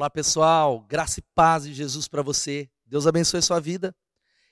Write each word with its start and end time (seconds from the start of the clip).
Olá, 0.00 0.08
pessoal. 0.08 0.80
Graça 0.88 1.20
e 1.20 1.22
paz 1.34 1.64
de 1.64 1.74
Jesus 1.74 2.08
para 2.08 2.22
você. 2.22 2.70
Deus 2.86 3.06
abençoe 3.06 3.42
sua 3.42 3.60
vida. 3.60 3.94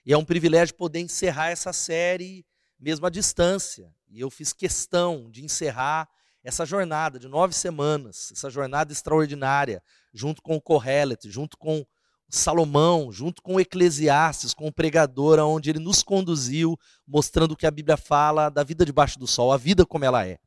E 0.04 0.12
é 0.12 0.18
um 0.18 0.22
privilégio 0.22 0.74
poder 0.74 1.00
encerrar 1.00 1.48
essa 1.48 1.72
série 1.72 2.44
mesmo 2.78 3.06
à 3.06 3.08
distância. 3.08 3.90
E 4.10 4.20
eu 4.20 4.28
fiz 4.28 4.52
questão 4.52 5.30
de 5.30 5.42
encerrar 5.42 6.06
essa 6.44 6.66
jornada 6.66 7.18
de 7.18 7.28
nove 7.28 7.54
semanas, 7.54 8.30
essa 8.30 8.50
jornada 8.50 8.92
extraordinária, 8.92 9.82
junto 10.12 10.42
com 10.42 10.54
o 10.54 10.60
Correlet, 10.60 11.30
junto 11.30 11.56
com 11.56 11.82
Salomão, 12.28 13.10
junto 13.10 13.40
com 13.40 13.54
o 13.54 13.60
Eclesiastes, 13.60 14.52
com 14.52 14.66
o 14.66 14.72
pregador, 14.72 15.38
onde 15.38 15.70
ele 15.70 15.78
nos 15.78 16.02
conduziu, 16.02 16.78
mostrando 17.06 17.52
o 17.52 17.56
que 17.56 17.66
a 17.66 17.70
Bíblia 17.70 17.96
fala 17.96 18.50
da 18.50 18.62
vida 18.62 18.84
debaixo 18.84 19.18
do 19.18 19.26
sol, 19.26 19.50
a 19.50 19.56
vida 19.56 19.86
como 19.86 20.04
ela 20.04 20.26
é. 20.26 20.38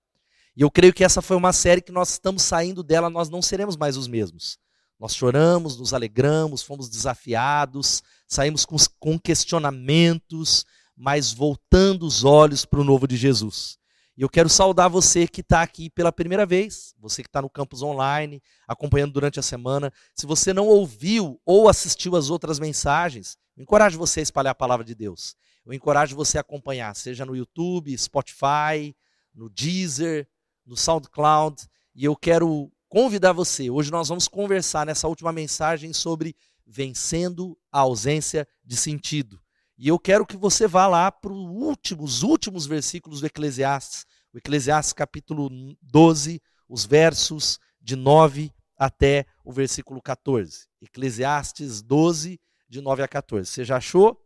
E 0.56 0.62
eu 0.62 0.70
creio 0.70 0.94
que 0.94 1.04
essa 1.04 1.24
foi 1.24 1.38
uma 1.38 1.54
série 1.54 1.82
que 1.82 1.92
nós 1.92 2.12
estamos 2.12 2.44
saindo 2.44 2.84
dela, 2.84 3.10
nós 3.10 3.32
não 3.32 3.42
seremos 3.42 3.76
mais 3.76 3.98
os 3.98 4.08
mesmos. 4.08 4.60
Nós 5.02 5.16
choramos, 5.16 5.80
nos 5.80 5.96
alegramos, 5.96 6.62
fomos 6.62 6.88
desafiados, 6.88 8.04
saímos 8.28 8.68
com, 8.68 8.76
com 9.00 9.18
questionamentos, 9.18 10.64
mas 10.96 11.34
voltando 11.34 12.06
os 12.06 12.24
olhos 12.24 12.66
para 12.66 12.80
o 12.80 12.84
novo 12.84 13.08
de 13.08 13.18
Jesus. 13.18 13.80
E 14.16 14.22
eu 14.22 14.30
quero 14.30 14.48
saudar 14.48 14.90
você 14.90 15.28
que 15.28 15.42
está 15.42 15.64
aqui 15.64 15.90
pela 15.90 16.12
primeira 16.12 16.46
vez, 16.46 16.94
você 17.00 17.24
que 17.24 17.30
está 17.30 17.42
no 17.42 17.50
campus 17.50 17.82
online, 17.82 18.44
acompanhando 18.68 19.12
durante 19.12 19.40
a 19.40 19.42
semana. 19.42 19.92
Se 20.16 20.28
você 20.28 20.54
não 20.54 20.68
ouviu 20.68 21.42
ou 21.44 21.68
assistiu 21.68 22.16
as 22.16 22.30
outras 22.30 22.60
mensagens, 22.60 23.40
eu 23.58 23.64
encorajo 23.64 23.98
você 23.98 24.20
a 24.20 24.24
espalhar 24.24 24.52
a 24.52 24.56
palavra 24.56 24.86
de 24.86 24.94
Deus. 24.94 25.36
Eu 25.66 25.74
encorajo 25.74 26.16
você 26.16 26.38
a 26.38 26.42
acompanhar, 26.42 26.96
seja 26.96 27.26
no 27.26 27.36
YouTube, 27.36 27.98
Spotify, 27.98 28.96
no 29.34 29.50
Deezer, 29.50 30.28
no 30.64 30.78
SoundCloud. 30.78 31.60
E 31.96 32.06
eu 32.06 32.16
quero 32.16 32.72
convidar 32.92 33.32
você. 33.32 33.70
Hoje 33.70 33.90
nós 33.90 34.10
vamos 34.10 34.28
conversar 34.28 34.86
nessa 34.86 35.08
última 35.08 35.32
mensagem 35.32 35.94
sobre 35.94 36.36
vencendo 36.68 37.58
a 37.72 37.80
ausência 37.80 38.46
de 38.66 38.76
sentido. 38.76 39.40
E 39.78 39.88
eu 39.88 39.98
quero 39.98 40.26
que 40.26 40.36
você 40.36 40.68
vá 40.68 40.88
lá 40.88 41.10
para 41.10 41.32
os 41.32 42.22
últimos 42.22 42.66
versículos 42.66 43.22
do 43.22 43.28
Eclesiastes, 43.28 44.06
o 44.34 44.38
Eclesiastes 44.38 44.92
capítulo 44.92 45.50
12, 45.82 46.42
os 46.68 46.86
versos 46.86 47.60
de 47.80 47.96
9 47.96 48.52
até 48.78 49.26
o 49.46 49.54
versículo 49.54 50.02
14. 50.02 50.68
Eclesiastes 50.82 51.82
12, 51.82 52.42
de 52.68 52.82
9 52.82 53.04
a 53.04 53.08
14. 53.08 53.50
Você 53.50 53.64
já 53.64 53.78
achou? 53.78 54.22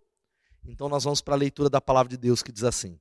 Então 0.66 0.90
nós 0.90 1.04
vamos 1.04 1.22
para 1.22 1.36
a 1.36 1.38
leitura 1.38 1.70
da 1.70 1.80
palavra 1.80 2.10
de 2.10 2.18
Deus 2.18 2.42
que 2.42 2.52
diz 2.52 2.64
assim: 2.64 3.00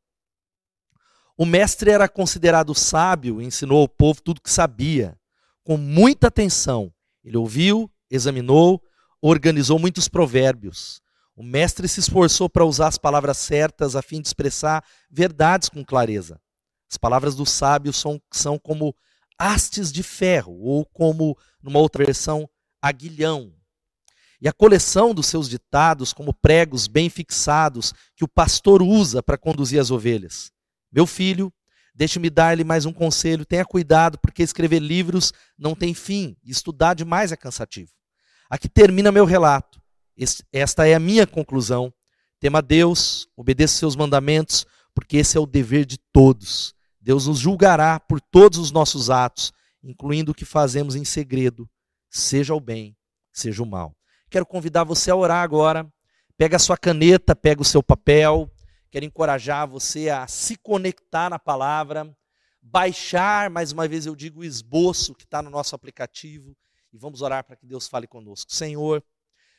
O 1.39 1.47
mestre 1.47 1.91
era 1.91 2.07
considerado 2.07 2.75
sábio 2.75 3.41
ensinou 3.41 3.81
ao 3.81 3.89
povo 3.89 4.21
tudo 4.21 4.43
que 4.43 4.51
sabia 4.51 5.19
com 5.65 5.77
muita 5.77 6.29
atenção. 6.29 6.93
Ele 7.25 7.37
ouviu, 7.37 7.91
examinou, 8.11 8.81
organizou 9.21 9.79
muitos 9.79 10.09
provérbios. 10.09 11.01
O 11.35 11.43
mestre 11.43 11.89
se 11.89 11.99
esforçou 11.99 12.49
para 12.49 12.65
usar 12.65 12.89
as 12.89 12.99
palavras 12.99 13.39
certas 13.39 13.97
a 13.97 14.03
fim 14.03 14.21
de 14.21 14.29
expressar 14.29 14.85
verdades 15.11 15.69
com 15.69 15.85
clareza. 15.85 16.41
As 16.89 16.97
palavras 16.97 17.35
do 17.35 17.45
sábio 17.45 17.93
são, 17.93 18.21
são 18.33 18.59
como 18.59 18.95
hastes 19.37 19.91
de 19.91 20.03
ferro, 20.03 20.57
ou 20.61 20.87
como, 20.87 21.37
numa 21.61 21.81
outra 21.81 22.05
versão, 22.05 22.49
aguilhão. 22.81 23.53
E 24.41 24.47
a 24.47 24.53
coleção 24.53 25.15
dos 25.15 25.27
seus 25.27 25.49
ditados, 25.49 26.13
como 26.13 26.35
pregos 26.35 26.87
bem 26.87 27.09
fixados, 27.09 27.93
que 28.15 28.25
o 28.25 28.29
pastor 28.29 28.83
usa 28.83 29.23
para 29.23 29.39
conduzir 29.39 29.81
as 29.81 29.91
ovelhas. 29.91 30.53
Meu 30.93 31.07
filho, 31.07 31.53
Deixe-me 31.95 32.29
dar-lhe 32.29 32.65
mais 32.65 32.85
um 32.87 32.93
conselho: 32.93 33.45
tenha 33.45 33.65
cuidado, 33.65 34.19
porque 34.19 34.43
escrever 34.43 34.81
livros 34.81 35.33
não 35.57 35.75
tem 35.75 35.95
fim, 35.95 36.37
estudar 36.45 36.95
demais 36.95 37.31
é 37.31 37.37
cansativo. 37.37 37.91
Aqui 38.51 38.69
termina 38.69 39.13
meu 39.13 39.25
relato. 39.25 39.81
Esta 40.53 40.87
é 40.87 40.95
a 40.95 41.01
minha 41.01 41.27
conclusão. 41.27 41.93
Tema 42.41 42.61
Deus, 42.61 43.29
obedeça 43.37 43.79
seus 43.79 43.97
mandamentos, 43.97 44.67
porque 44.95 45.19
esse 45.19 45.37
é 45.37 45.41
o 45.41 45.47
dever 45.47 45.85
de 45.85 45.99
todos. 46.13 46.75
Deus 47.01 47.27
nos 47.27 47.39
julgará 47.39 48.01
por 48.01 48.21
todos 48.21 48.59
os 48.59 48.71
nossos 48.71 49.11
atos, 49.11 49.53
incluindo 49.83 50.33
o 50.33 50.35
que 50.35 50.45
fazemos 50.45 50.97
em 50.97 51.05
segredo, 51.05 51.69
seja 52.11 52.55
o 52.55 52.61
bem, 52.61 52.97
seja 53.33 53.63
o 53.63 53.67
mal. 53.67 53.95
Quero 54.31 54.47
convidar 54.47 54.85
você 54.85 55.11
a 55.11 55.17
orar 55.17 55.43
agora. 55.43 55.87
Pega 56.37 56.57
a 56.57 56.59
sua 56.59 56.77
caneta, 56.77 57.37
pega 57.37 57.63
o 57.63 57.65
seu 57.65 57.83
papel, 57.83 58.51
Quero 58.95 59.07
encorajar 59.07 59.67
você 59.67 60.09
a 60.09 60.25
se 60.29 60.55
conectar 60.55 61.29
na 61.29 61.37
palavra, 61.37 62.17
baixar, 62.63 63.51
mais 63.51 63.73
uma 63.73 63.89
vez 63.89 64.07
eu 64.07 64.15
digo, 64.15 64.39
o 64.39 64.45
esboço 64.45 65.17
que 65.17 65.25
está 65.25 65.43
no 65.43 65.51
nosso 65.51 65.75
aplicativo 65.75 66.57
e 66.93 66.97
vamos 66.97 67.21
orar 67.21 67.43
para 67.43 67.57
que 67.57 67.67
Deus 67.67 67.89
fale 67.89 68.07
conosco. 68.07 68.55
Senhor, 68.55 69.03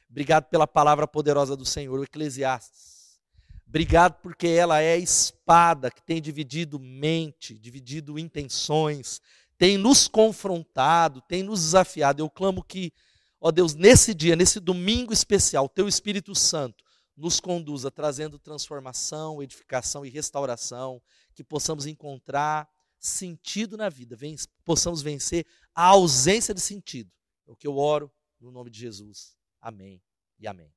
obrigado 0.09 0.46
pela 0.46 0.66
palavra 0.66 1.06
poderosa 1.06 1.53
do 1.57 1.66
Senhor, 1.66 2.00
o 2.00 2.03
Eclesiastes. 2.06 3.19
Obrigado 3.68 4.22
porque 4.22 4.47
ela 4.47 4.79
é 4.79 4.94
a 4.94 4.97
espada 4.97 5.91
que 5.91 6.02
tem 6.02 6.22
dividido 6.22 6.79
mente, 6.79 7.59
dividido 7.59 8.17
intenções, 8.17 9.22
tem 9.57 9.78
nos 9.78 10.07
confrontado, 10.07 11.19
tem 11.19 11.44
nos 11.44 11.59
desafiado. 11.59 12.22
Eu 12.22 12.29
clamo 12.29 12.63
que, 12.63 12.94
ó 13.41 13.52
Deus, 13.52 13.75
nesse 13.75 14.13
dia, 14.13 14.34
nesse 14.34 14.62
domingo 14.62 15.12
especial, 15.12 15.67
teu 15.67 15.90
Espírito 15.90 16.34
Santo 16.34 16.84
nos 17.16 17.40
conduza 17.40 17.90
trazendo 17.90 18.38
transformação, 18.38 19.42
edificação 19.42 20.06
e 20.06 20.09
restauração, 20.09 21.02
que 21.34 21.44
possamos 21.44 21.86
encontrar 21.86 22.70
sentido 23.00 23.78
na 23.78 23.90
vida, 23.90 24.18
possamos 24.64 25.02
vencer 25.02 25.46
a 25.74 25.86
ausência 25.88 26.53
de 26.53 26.62
sentido. 26.62 27.12
É 27.48 27.52
o 27.52 27.56
que 27.56 27.68
eu 27.68 27.78
oro 27.78 28.12
no 28.40 28.52
nome 28.52 28.70
de 28.70 28.80
Jesus. 28.80 29.38
Amém 29.62 30.02
e 30.40 30.48
amém. 30.48 30.74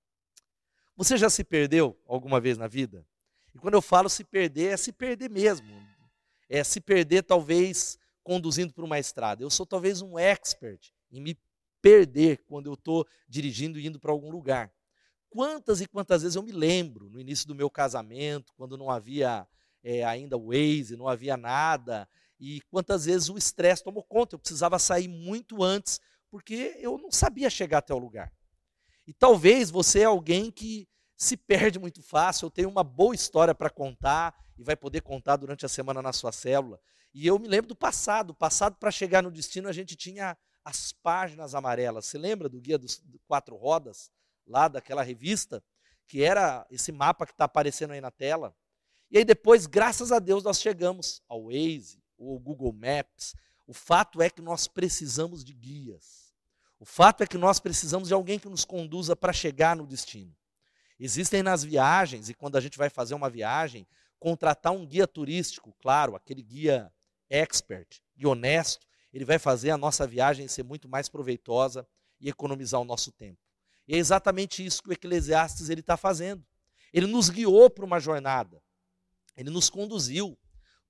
Você 0.97 1.17
já 1.17 1.31
se 1.31 1.45
perdeu 1.45 1.99
alguma 2.07 2.41
vez 2.41 2.59
na 2.59 2.67
vida? 2.67 3.07
E 3.55 3.59
quando 3.59 3.75
eu 3.75 3.83
falo 3.83 4.09
se 4.09 4.25
perder, 4.25 4.73
é 4.73 4.77
se 4.77 4.93
perder 4.93 5.31
mesmo. 5.31 5.69
É 6.49 6.63
se 6.65 6.81
perder, 6.81 7.23
talvez, 7.23 7.99
conduzindo 8.23 8.73
por 8.73 8.85
uma 8.85 8.99
estrada. 8.99 9.43
Eu 9.43 9.51
sou 9.51 9.65
talvez 9.65 10.03
um 10.03 10.19
expert 10.19 10.93
em 11.11 11.21
me 11.21 11.39
perder 11.81 12.39
quando 12.47 12.67
eu 12.67 12.75
estou 12.75 13.07
dirigindo 13.29 13.79
e 13.79 13.87
indo 13.87 14.01
para 14.01 14.11
algum 14.11 14.31
lugar. 14.31 14.73
Quantas 15.31 15.81
e 15.81 15.87
quantas 15.87 16.23
vezes 16.23 16.37
eu 16.37 16.43
me 16.43 16.53
lembro, 16.53 17.11
no 17.11 17.21
início 17.21 17.47
do 17.47 17.55
meu 17.55 17.71
casamento, 17.71 18.53
quando 18.57 18.77
não 18.77 18.91
havia 18.91 19.47
é, 19.83 20.05
ainda 20.05 20.39
Waze, 20.39 20.97
não 20.97 21.09
havia 21.09 21.37
nada, 21.37 22.09
e 22.41 22.61
quantas 22.71 23.05
vezes 23.05 23.29
o 23.29 23.37
estresse 23.37 23.85
tomou 23.85 24.03
conta, 24.03 24.35
eu 24.35 24.39
precisava 24.39 24.79
sair 24.79 25.09
muito 25.09 25.63
antes, 25.63 26.01
porque 26.31 26.77
eu 26.79 26.99
não 26.99 27.11
sabia 27.11 27.51
chegar 27.51 27.79
até 27.79 27.93
o 27.93 27.99
lugar. 27.99 28.33
E 29.07 29.13
talvez 29.13 29.71
você 29.71 30.01
é 30.01 30.05
alguém 30.05 30.51
que 30.51 30.89
se 31.17 31.37
perde 31.37 31.79
muito 31.81 32.03
fácil, 32.03 32.47
eu 32.47 32.51
tenho 32.51 32.69
uma 32.69 32.85
boa 32.85 33.15
história 33.15 33.55
para 33.55 33.71
contar, 33.71 34.35
e 34.59 34.65
vai 34.65 34.75
poder 34.75 35.03
contar 35.03 35.37
durante 35.37 35.65
a 35.65 35.69
semana 35.69 36.03
na 36.03 36.13
sua 36.13 36.33
célula. 36.33 36.81
E 37.15 37.27
eu 37.27 37.39
me 37.39 37.49
lembro 37.49 37.69
do 37.69 37.77
passado, 37.77 38.31
o 38.31 38.35
passado 38.35 38.77
para 38.77 38.91
chegar 38.91 39.23
no 39.23 39.31
destino 39.31 39.69
a 39.69 39.73
gente 39.73 39.97
tinha 39.97 40.37
as 40.65 40.93
páginas 40.93 41.55
amarelas. 41.55 42.07
Você 42.07 42.19
lembra 42.19 42.49
do 42.49 42.61
guia 42.61 42.77
dos 42.77 43.01
quatro 43.27 43.57
rodas? 43.57 44.11
Lá 44.49 44.67
daquela 44.67 45.03
revista, 45.03 45.63
que 46.07 46.23
era 46.23 46.67
esse 46.71 46.91
mapa 46.91 47.27
que 47.27 47.33
está 47.33 47.45
aparecendo 47.45 47.93
aí 47.93 48.01
na 48.01 48.11
tela. 48.11 48.55
E 49.11 49.19
aí 49.19 49.25
depois, 49.25 49.67
graças 49.67 50.11
a 50.11 50.19
Deus, 50.19 50.43
nós 50.43 50.61
chegamos 50.61 51.23
ao 51.29 51.45
Waze, 51.45 52.03
ou 52.17 52.39
Google 52.39 52.73
Maps. 52.73 53.35
O 53.67 53.73
fato 53.73 54.21
é 54.21 54.29
que 54.29 54.43
nós 54.43 54.67
precisamos 54.67 55.45
de 55.45 55.55
guias. 55.55 56.35
O 56.81 56.85
fato 56.85 57.23
é 57.23 57.27
que 57.27 57.39
nós 57.39 57.61
precisamos 57.61 58.09
de 58.09 58.15
alguém 58.15 58.39
que 58.39 58.49
nos 58.49 58.65
conduza 58.65 59.15
para 59.15 59.33
chegar 59.33 59.77
no 59.77 59.87
destino. 59.87 60.35
Existem 60.99 61.43
nas 61.43 61.63
viagens, 61.63 62.29
e 62.29 62.35
quando 62.35 62.57
a 62.57 62.61
gente 62.61 62.77
vai 62.77 62.91
fazer 62.91 63.15
uma 63.15 63.31
viagem, 63.31 63.87
contratar 64.19 64.73
um 64.73 64.85
guia 64.85 65.07
turístico, 65.07 65.73
claro, 65.81 66.17
aquele 66.17 66.43
guia 66.43 66.93
expert 67.31 68.01
e 68.17 68.27
honesto, 68.27 68.87
ele 69.13 69.25
vai 69.25 69.39
fazer 69.39 69.71
a 69.71 69.79
nossa 69.79 70.07
viagem 70.07 70.49
ser 70.49 70.63
muito 70.63 70.89
mais 70.89 71.09
proveitosa 71.09 71.87
e 72.21 72.29
economizar 72.29 72.81
o 72.81 72.85
nosso 72.85 73.13
tempo. 73.13 73.41
E 73.89 73.95
é 73.95 73.99
exatamente 73.99 74.65
isso 74.65 74.83
que 74.83 74.91
o 74.91 74.93
Eclesiastes 74.93 75.71
ele 75.71 75.81
está 75.81 75.97
fazendo. 75.97 76.45
Ele 76.93 77.07
nos 77.07 77.31
guiou 77.31 77.71
para 77.71 77.87
uma 77.87 77.99
jornada. 77.99 78.63
Ele 79.35 79.49
nos 79.49 79.71
conduziu 79.71 80.39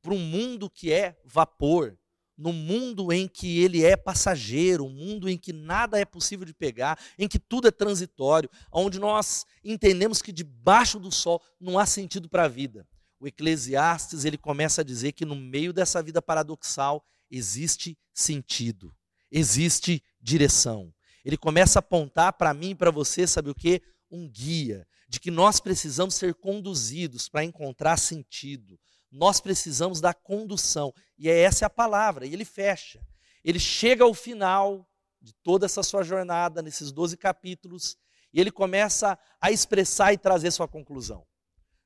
para 0.03 0.13
um 0.13 0.19
mundo 0.19 0.69
que 0.69 0.93
é 0.93 1.17
vapor, 1.25 1.97
no 2.37 2.53
mundo 2.53 3.13
em 3.13 3.29
que 3.29 3.61
ele 3.61 3.85
é 3.85 3.97
passageiro, 3.97 4.85
um 4.85 4.91
mundo 4.91 5.29
em 5.29 5.37
que 5.37 5.53
nada 5.53 5.99
é 5.99 6.05
possível 6.05 6.45
de 6.45 6.55
pegar, 6.55 6.99
em 7.19 7.29
que 7.29 7.39
tudo 7.39 7.69
é 7.69 7.71
transitório, 7.71 8.49
onde 8.73 8.99
nós 8.99 9.45
entendemos 9.63 10.23
que 10.23 10.33
debaixo 10.33 10.99
do 10.99 11.11
sol 11.11 11.43
não 11.61 11.79
há 11.79 11.87
sentido 11.87 12.29
para 12.29 12.45
a 12.45 12.49
vida. 12.49 12.87
O 13.21 13.27
Eclesiastes 13.27 14.25
ele 14.25 14.39
começa 14.39 14.81
a 14.81 14.85
dizer 14.85 15.13
que 15.13 15.25
no 15.25 15.35
meio 15.35 15.73
dessa 15.73 16.01
vida 16.01 16.23
paradoxal 16.23 17.05
existe 17.29 17.99
sentido, 18.15 18.95
existe 19.31 20.03
direção 20.21 20.93
ele 21.25 21.37
começa 21.37 21.79
a 21.79 21.81
apontar 21.81 22.33
para 22.35 22.55
mim 22.55 22.71
e 22.71 22.75
para 22.75 22.91
você, 22.91 23.27
sabe 23.27 23.51
o 23.51 23.55
que? 23.55 23.83
Um 24.11 24.29
guia, 24.29 24.87
de 25.09 25.21
que 25.21 25.31
nós 25.31 25.61
precisamos 25.61 26.15
ser 26.15 26.35
conduzidos 26.35 27.29
para 27.29 27.45
encontrar 27.45 27.97
sentido. 27.97 28.79
Nós 29.11 29.41
precisamos 29.41 30.01
da 30.01 30.13
condução. 30.13 30.93
E 31.19 31.29
é 31.29 31.39
essa 31.41 31.65
é 31.65 31.67
a 31.67 31.71
palavra. 31.71 32.27
E 32.27 32.33
ele 32.33 32.45
fecha. 32.45 33.01
Ele 33.43 33.59
chega 33.59 34.05
ao 34.05 34.13
final 34.13 34.89
de 35.21 35.33
toda 35.43 35.67
essa 35.67 35.83
sua 35.83 36.03
jornada, 36.03 36.63
nesses 36.63 36.93
12 36.93 37.17
capítulos, 37.17 37.97
e 38.33 38.41
ele 38.41 38.51
começa 38.51 39.19
a 39.41 39.51
expressar 39.51 40.13
e 40.13 40.19
trazer 40.19 40.51
sua 40.51 40.69
conclusão. 40.69 41.27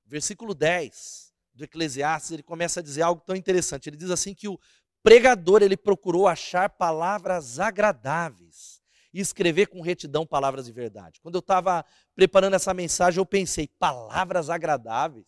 Versículo 0.04 0.54
10 0.54 1.32
do 1.54 1.64
Eclesiastes, 1.64 2.32
ele 2.32 2.42
começa 2.42 2.80
a 2.80 2.82
dizer 2.82 3.02
algo 3.02 3.22
tão 3.24 3.36
interessante. 3.36 3.88
Ele 3.88 3.96
diz 3.96 4.10
assim 4.10 4.34
que 4.34 4.48
o 4.48 4.58
pregador 5.02 5.62
ele 5.62 5.76
procurou 5.76 6.26
achar 6.26 6.68
palavras 6.68 7.58
agradáveis 7.58 8.81
e 9.12 9.20
escrever 9.20 9.66
com 9.66 9.80
retidão 9.80 10.26
palavras 10.26 10.66
de 10.66 10.72
verdade. 10.72 11.20
Quando 11.20 11.34
eu 11.34 11.40
estava 11.40 11.84
preparando 12.14 12.54
essa 12.54 12.72
mensagem, 12.72 13.18
eu 13.18 13.26
pensei, 13.26 13.68
palavras 13.68 14.48
agradáveis? 14.48 15.26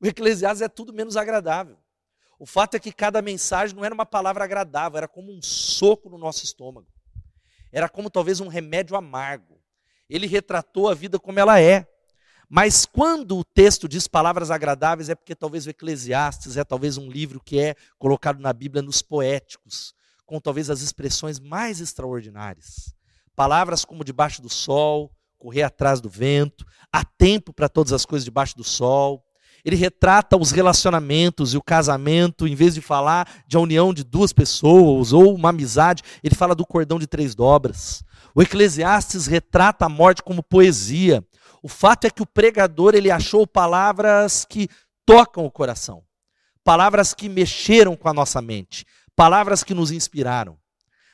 O 0.00 0.06
Eclesiastes 0.06 0.62
é 0.62 0.68
tudo 0.68 0.92
menos 0.92 1.16
agradável. 1.16 1.76
O 2.38 2.46
fato 2.46 2.74
é 2.74 2.80
que 2.80 2.90
cada 2.90 3.20
mensagem 3.20 3.76
não 3.76 3.84
era 3.84 3.94
uma 3.94 4.06
palavra 4.06 4.44
agradável, 4.44 4.96
era 4.96 5.06
como 5.06 5.30
um 5.30 5.42
soco 5.42 6.08
no 6.08 6.16
nosso 6.16 6.42
estômago. 6.42 6.88
Era 7.70 7.88
como 7.88 8.08
talvez 8.08 8.40
um 8.40 8.48
remédio 8.48 8.96
amargo. 8.96 9.60
Ele 10.08 10.26
retratou 10.26 10.88
a 10.88 10.94
vida 10.94 11.18
como 11.18 11.38
ela 11.38 11.60
é. 11.60 11.86
Mas 12.48 12.86
quando 12.86 13.38
o 13.38 13.44
texto 13.44 13.86
diz 13.86 14.08
palavras 14.08 14.50
agradáveis, 14.50 15.08
é 15.08 15.14
porque 15.14 15.36
talvez 15.36 15.66
o 15.66 15.70
Eclesiastes 15.70 16.56
é 16.56 16.64
talvez 16.64 16.96
um 16.96 17.08
livro 17.08 17.40
que 17.40 17.60
é 17.60 17.76
colocado 17.98 18.40
na 18.40 18.52
Bíblia 18.52 18.82
nos 18.82 19.02
poéticos, 19.02 19.94
com 20.30 20.40
talvez 20.40 20.70
as 20.70 20.80
expressões 20.80 21.40
mais 21.40 21.80
extraordinárias. 21.80 22.94
Palavras 23.34 23.84
como 23.84 24.04
debaixo 24.04 24.40
do 24.40 24.48
sol, 24.48 25.10
correr 25.36 25.64
atrás 25.64 26.00
do 26.00 26.08
vento, 26.08 26.64
há 26.92 27.04
tempo 27.04 27.52
para 27.52 27.68
todas 27.68 27.92
as 27.92 28.06
coisas 28.06 28.24
debaixo 28.24 28.56
do 28.56 28.62
sol, 28.62 29.24
ele 29.64 29.74
retrata 29.74 30.36
os 30.36 30.52
relacionamentos 30.52 31.52
e 31.52 31.56
o 31.56 31.62
casamento, 31.62 32.46
em 32.46 32.54
vez 32.54 32.74
de 32.74 32.80
falar 32.80 33.42
de 33.48 33.56
a 33.56 33.60
união 33.60 33.92
de 33.92 34.04
duas 34.04 34.32
pessoas 34.32 35.12
ou 35.12 35.34
uma 35.34 35.48
amizade, 35.48 36.04
ele 36.22 36.36
fala 36.36 36.54
do 36.54 36.64
cordão 36.64 37.00
de 37.00 37.08
três 37.08 37.34
dobras. 37.34 38.04
O 38.32 38.40
Eclesiastes 38.40 39.26
retrata 39.26 39.86
a 39.86 39.88
morte 39.88 40.22
como 40.22 40.44
poesia. 40.44 41.26
O 41.60 41.68
fato 41.68 42.06
é 42.06 42.10
que 42.10 42.22
o 42.22 42.26
pregador 42.26 42.94
ele 42.94 43.10
achou 43.10 43.48
palavras 43.48 44.46
que 44.48 44.68
tocam 45.04 45.44
o 45.44 45.50
coração, 45.50 46.04
palavras 46.62 47.12
que 47.12 47.28
mexeram 47.28 47.96
com 47.96 48.08
a 48.08 48.14
nossa 48.14 48.40
mente, 48.40 48.86
palavras 49.20 49.62
que 49.62 49.74
nos 49.74 49.90
inspiraram. 49.90 50.58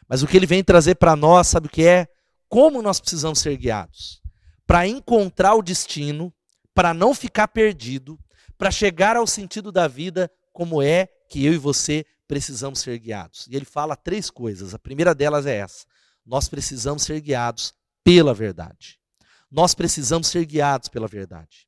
Mas 0.09 0.23
o 0.23 0.29
que 0.29 0.37
ele 0.37 0.47
vem 0.47 0.63
trazer 0.63 0.95
para 0.95 1.17
nós, 1.17 1.49
sabe 1.49 1.67
o 1.67 1.71
que 1.71 1.85
é? 1.85 2.07
Como 2.49 2.81
nós 2.81 3.01
precisamos 3.01 3.41
ser 3.41 3.57
guiados 3.57 4.23
para 4.65 4.87
encontrar 4.87 5.57
o 5.57 5.63
destino, 5.63 6.33
para 6.73 6.95
não 6.95 7.13
ficar 7.13 7.49
perdido, 7.49 8.17
para 8.57 8.71
chegar 8.71 9.17
ao 9.17 9.27
sentido 9.27 9.73
da 9.73 9.89
vida, 9.89 10.31
como 10.53 10.81
é 10.81 11.09
que 11.29 11.45
eu 11.45 11.53
e 11.53 11.59
você 11.59 12.07
precisamos 12.29 12.79
ser 12.79 12.97
guiados. 13.01 13.49
E 13.51 13.57
ele 13.57 13.65
fala 13.65 13.97
três 13.97 14.31
coisas. 14.31 14.73
A 14.73 14.79
primeira 14.79 15.13
delas 15.13 15.45
é 15.45 15.57
essa: 15.57 15.85
nós 16.25 16.49
precisamos 16.49 17.03
ser 17.03 17.21
guiados 17.21 17.75
pela 18.05 18.33
verdade. 18.33 19.01
Nós 19.51 19.75
precisamos 19.75 20.29
ser 20.29 20.45
guiados 20.45 20.89
pela 20.89 21.09
verdade. 21.09 21.67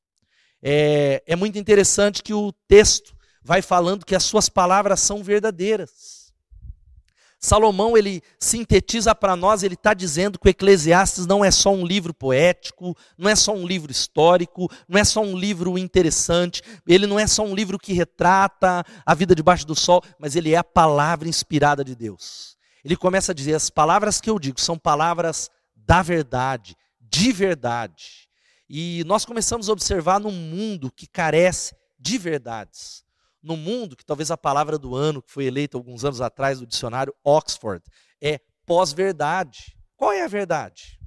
É, 0.62 1.20
é 1.26 1.34
muito 1.34 1.58
interessante 1.58 2.22
que 2.22 2.32
o 2.32 2.52
texto 2.68 3.12
vai 3.42 3.60
falando 3.60 4.06
que 4.06 4.14
as 4.14 4.22
suas 4.22 4.48
palavras 4.48 5.00
são 5.00 5.20
verdadeiras. 5.20 6.17
Salomão 7.40 7.96
ele 7.96 8.20
sintetiza 8.38 9.14
para 9.14 9.36
nós, 9.36 9.62
ele 9.62 9.74
está 9.74 9.94
dizendo 9.94 10.38
que 10.38 10.48
o 10.48 10.50
Eclesiastes 10.50 11.24
não 11.24 11.44
é 11.44 11.50
só 11.52 11.72
um 11.72 11.86
livro 11.86 12.12
poético, 12.12 12.96
não 13.16 13.30
é 13.30 13.36
só 13.36 13.52
um 13.52 13.64
livro 13.64 13.92
histórico, 13.92 14.68
não 14.88 14.98
é 14.98 15.04
só 15.04 15.20
um 15.20 15.38
livro 15.38 15.78
interessante, 15.78 16.62
ele 16.86 17.06
não 17.06 17.18
é 17.18 17.28
só 17.28 17.44
um 17.44 17.54
livro 17.54 17.78
que 17.78 17.92
retrata 17.92 18.84
a 19.06 19.14
vida 19.14 19.36
debaixo 19.36 19.64
do 19.64 19.76
sol, 19.76 20.02
mas 20.18 20.34
ele 20.34 20.52
é 20.52 20.56
a 20.56 20.64
palavra 20.64 21.28
inspirada 21.28 21.84
de 21.84 21.94
Deus. 21.94 22.56
Ele 22.84 22.96
começa 22.96 23.30
a 23.30 23.34
dizer: 23.34 23.54
as 23.54 23.70
palavras 23.70 24.20
que 24.20 24.28
eu 24.28 24.38
digo 24.38 24.60
são 24.60 24.76
palavras 24.76 25.48
da 25.76 26.02
verdade, 26.02 26.76
de 27.00 27.32
verdade. 27.32 28.28
E 28.68 29.04
nós 29.06 29.24
começamos 29.24 29.68
a 29.68 29.72
observar 29.72 30.18
num 30.18 30.32
mundo 30.32 30.90
que 30.90 31.06
carece 31.06 31.74
de 31.98 32.18
verdades 32.18 33.07
no 33.42 33.56
mundo, 33.56 33.96
que 33.96 34.04
talvez 34.04 34.30
a 34.30 34.36
palavra 34.36 34.78
do 34.78 34.94
ano, 34.94 35.22
que 35.22 35.30
foi 35.30 35.44
eleita 35.44 35.76
alguns 35.76 36.04
anos 36.04 36.20
atrás 36.20 36.58
do 36.58 36.66
dicionário 36.66 37.14
Oxford, 37.24 37.82
é 38.20 38.40
pós-verdade. 38.66 39.76
Qual 39.96 40.12
é 40.12 40.22
a 40.22 40.28
verdade? 40.28 40.98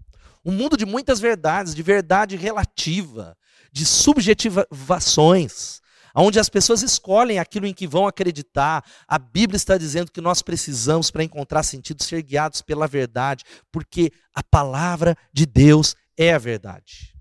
Um 0.43 0.51
mundo 0.51 0.75
de 0.75 0.85
muitas 0.85 1.19
verdades, 1.19 1.75
de 1.75 1.83
verdade 1.83 2.35
relativa, 2.35 3.37
de 3.71 3.85
subjetivações, 3.85 5.81
onde 6.15 6.39
as 6.39 6.49
pessoas 6.49 6.81
escolhem 6.81 7.39
aquilo 7.39 7.67
em 7.67 7.73
que 7.73 7.87
vão 7.87 8.07
acreditar. 8.07 8.83
A 9.07 9.19
Bíblia 9.19 9.55
está 9.55 9.77
dizendo 9.77 10.11
que 10.11 10.19
nós 10.19 10.41
precisamos, 10.41 11.11
para 11.11 11.23
encontrar 11.23 11.63
sentido, 11.63 12.03
ser 12.03 12.21
guiados 12.23 12.61
pela 12.61 12.87
verdade, 12.87 13.43
porque 13.71 14.11
a 14.33 14.43
palavra 14.43 15.15
de 15.31 15.45
Deus 15.45 15.95
é 16.17 16.33
a 16.33 16.37
verdade. 16.37 17.15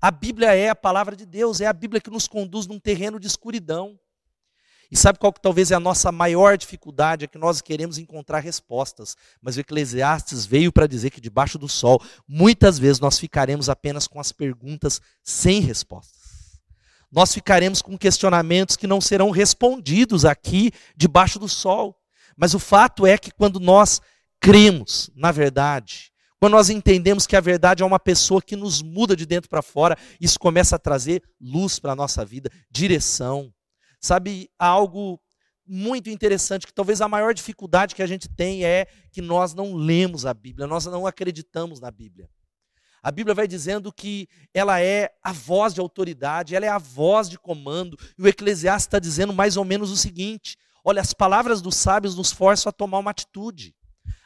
A 0.00 0.10
Bíblia 0.10 0.54
é 0.54 0.68
a 0.68 0.74
palavra 0.74 1.14
de 1.14 1.24
Deus, 1.24 1.60
é 1.60 1.66
a 1.66 1.72
Bíblia 1.72 2.00
que 2.00 2.10
nos 2.10 2.26
conduz 2.26 2.66
num 2.66 2.80
terreno 2.80 3.20
de 3.20 3.28
escuridão. 3.28 3.96
E 4.92 4.96
sabe 4.98 5.18
qual 5.18 5.32
que 5.32 5.40
talvez 5.40 5.70
é 5.70 5.74
a 5.74 5.80
nossa 5.80 6.12
maior 6.12 6.58
dificuldade? 6.58 7.24
É 7.24 7.26
que 7.26 7.38
nós 7.38 7.62
queremos 7.62 7.96
encontrar 7.96 8.40
respostas. 8.40 9.16
Mas 9.40 9.56
o 9.56 9.60
Eclesiastes 9.60 10.44
veio 10.44 10.70
para 10.70 10.86
dizer 10.86 11.08
que 11.08 11.18
debaixo 11.18 11.58
do 11.58 11.66
sol, 11.66 11.98
muitas 12.28 12.78
vezes 12.78 13.00
nós 13.00 13.18
ficaremos 13.18 13.70
apenas 13.70 14.06
com 14.06 14.20
as 14.20 14.32
perguntas 14.32 15.00
sem 15.22 15.62
respostas. 15.62 16.60
Nós 17.10 17.32
ficaremos 17.32 17.80
com 17.80 17.96
questionamentos 17.96 18.76
que 18.76 18.86
não 18.86 19.00
serão 19.00 19.30
respondidos 19.30 20.26
aqui 20.26 20.70
debaixo 20.94 21.38
do 21.38 21.48
sol. 21.48 21.96
Mas 22.36 22.52
o 22.52 22.58
fato 22.58 23.06
é 23.06 23.16
que 23.16 23.30
quando 23.30 23.58
nós 23.58 23.98
cremos 24.38 25.08
na 25.16 25.32
verdade, 25.32 26.12
quando 26.38 26.52
nós 26.52 26.68
entendemos 26.68 27.26
que 27.26 27.34
a 27.34 27.40
verdade 27.40 27.82
é 27.82 27.86
uma 27.86 27.98
pessoa 27.98 28.42
que 28.42 28.56
nos 28.56 28.82
muda 28.82 29.16
de 29.16 29.24
dentro 29.24 29.48
para 29.48 29.62
fora, 29.62 29.96
isso 30.20 30.38
começa 30.38 30.76
a 30.76 30.78
trazer 30.78 31.22
luz 31.40 31.78
para 31.78 31.92
a 31.92 31.96
nossa 31.96 32.26
vida, 32.26 32.50
direção, 32.70 33.50
Sabe, 34.02 34.50
algo 34.58 35.20
muito 35.64 36.10
interessante, 36.10 36.66
que 36.66 36.74
talvez 36.74 37.00
a 37.00 37.08
maior 37.08 37.32
dificuldade 37.32 37.94
que 37.94 38.02
a 38.02 38.06
gente 38.06 38.28
tem 38.28 38.64
é 38.64 38.86
que 39.12 39.22
nós 39.22 39.54
não 39.54 39.74
lemos 39.74 40.26
a 40.26 40.34
Bíblia, 40.34 40.66
nós 40.66 40.86
não 40.86 41.06
acreditamos 41.06 41.80
na 41.80 41.90
Bíblia. 41.90 42.28
A 43.02 43.10
Bíblia 43.10 43.34
vai 43.34 43.48
dizendo 43.48 43.92
que 43.92 44.28
ela 44.52 44.80
é 44.80 45.12
a 45.22 45.32
voz 45.32 45.72
de 45.74 45.80
autoridade, 45.80 46.54
ela 46.54 46.66
é 46.66 46.68
a 46.68 46.78
voz 46.78 47.28
de 47.28 47.38
comando, 47.38 47.96
e 48.18 48.22
o 48.22 48.28
Eclesiastes 48.28 48.86
está 48.86 48.98
dizendo 48.98 49.32
mais 49.32 49.56
ou 49.56 49.64
menos 49.64 49.90
o 49.90 49.96
seguinte: 49.96 50.56
olha, 50.84 51.00
as 51.00 51.12
palavras 51.12 51.60
dos 51.60 51.76
sábios 51.76 52.16
nos 52.16 52.32
forçam 52.32 52.70
a 52.70 52.72
tomar 52.72 52.98
uma 52.98 53.10
atitude. 53.10 53.74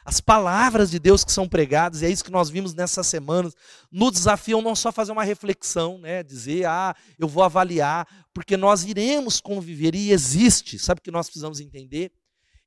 As 0.09 0.21
palavras 0.21 0.89
de 0.89 0.99
Deus 0.99 1.25
que 1.25 1.33
são 1.33 1.49
pregadas, 1.49 2.01
e 2.01 2.05
é 2.05 2.09
isso 2.09 2.23
que 2.23 2.31
nós 2.31 2.49
vimos 2.49 2.73
nessas 2.73 3.05
semanas, 3.07 3.53
nos 3.91 4.13
desafiam 4.13 4.61
não 4.61 4.73
só 4.73 4.89
fazer 4.89 5.11
uma 5.11 5.25
reflexão, 5.25 5.97
né, 5.97 6.23
dizer, 6.23 6.65
ah, 6.65 6.95
eu 7.19 7.27
vou 7.27 7.43
avaliar, 7.43 8.07
porque 8.33 8.55
nós 8.55 8.85
iremos 8.85 9.41
conviver, 9.41 9.93
e 9.93 10.13
existe, 10.13 10.79
sabe 10.79 10.99
o 10.99 11.01
que 11.01 11.11
nós 11.11 11.27
precisamos 11.27 11.59
entender? 11.59 12.09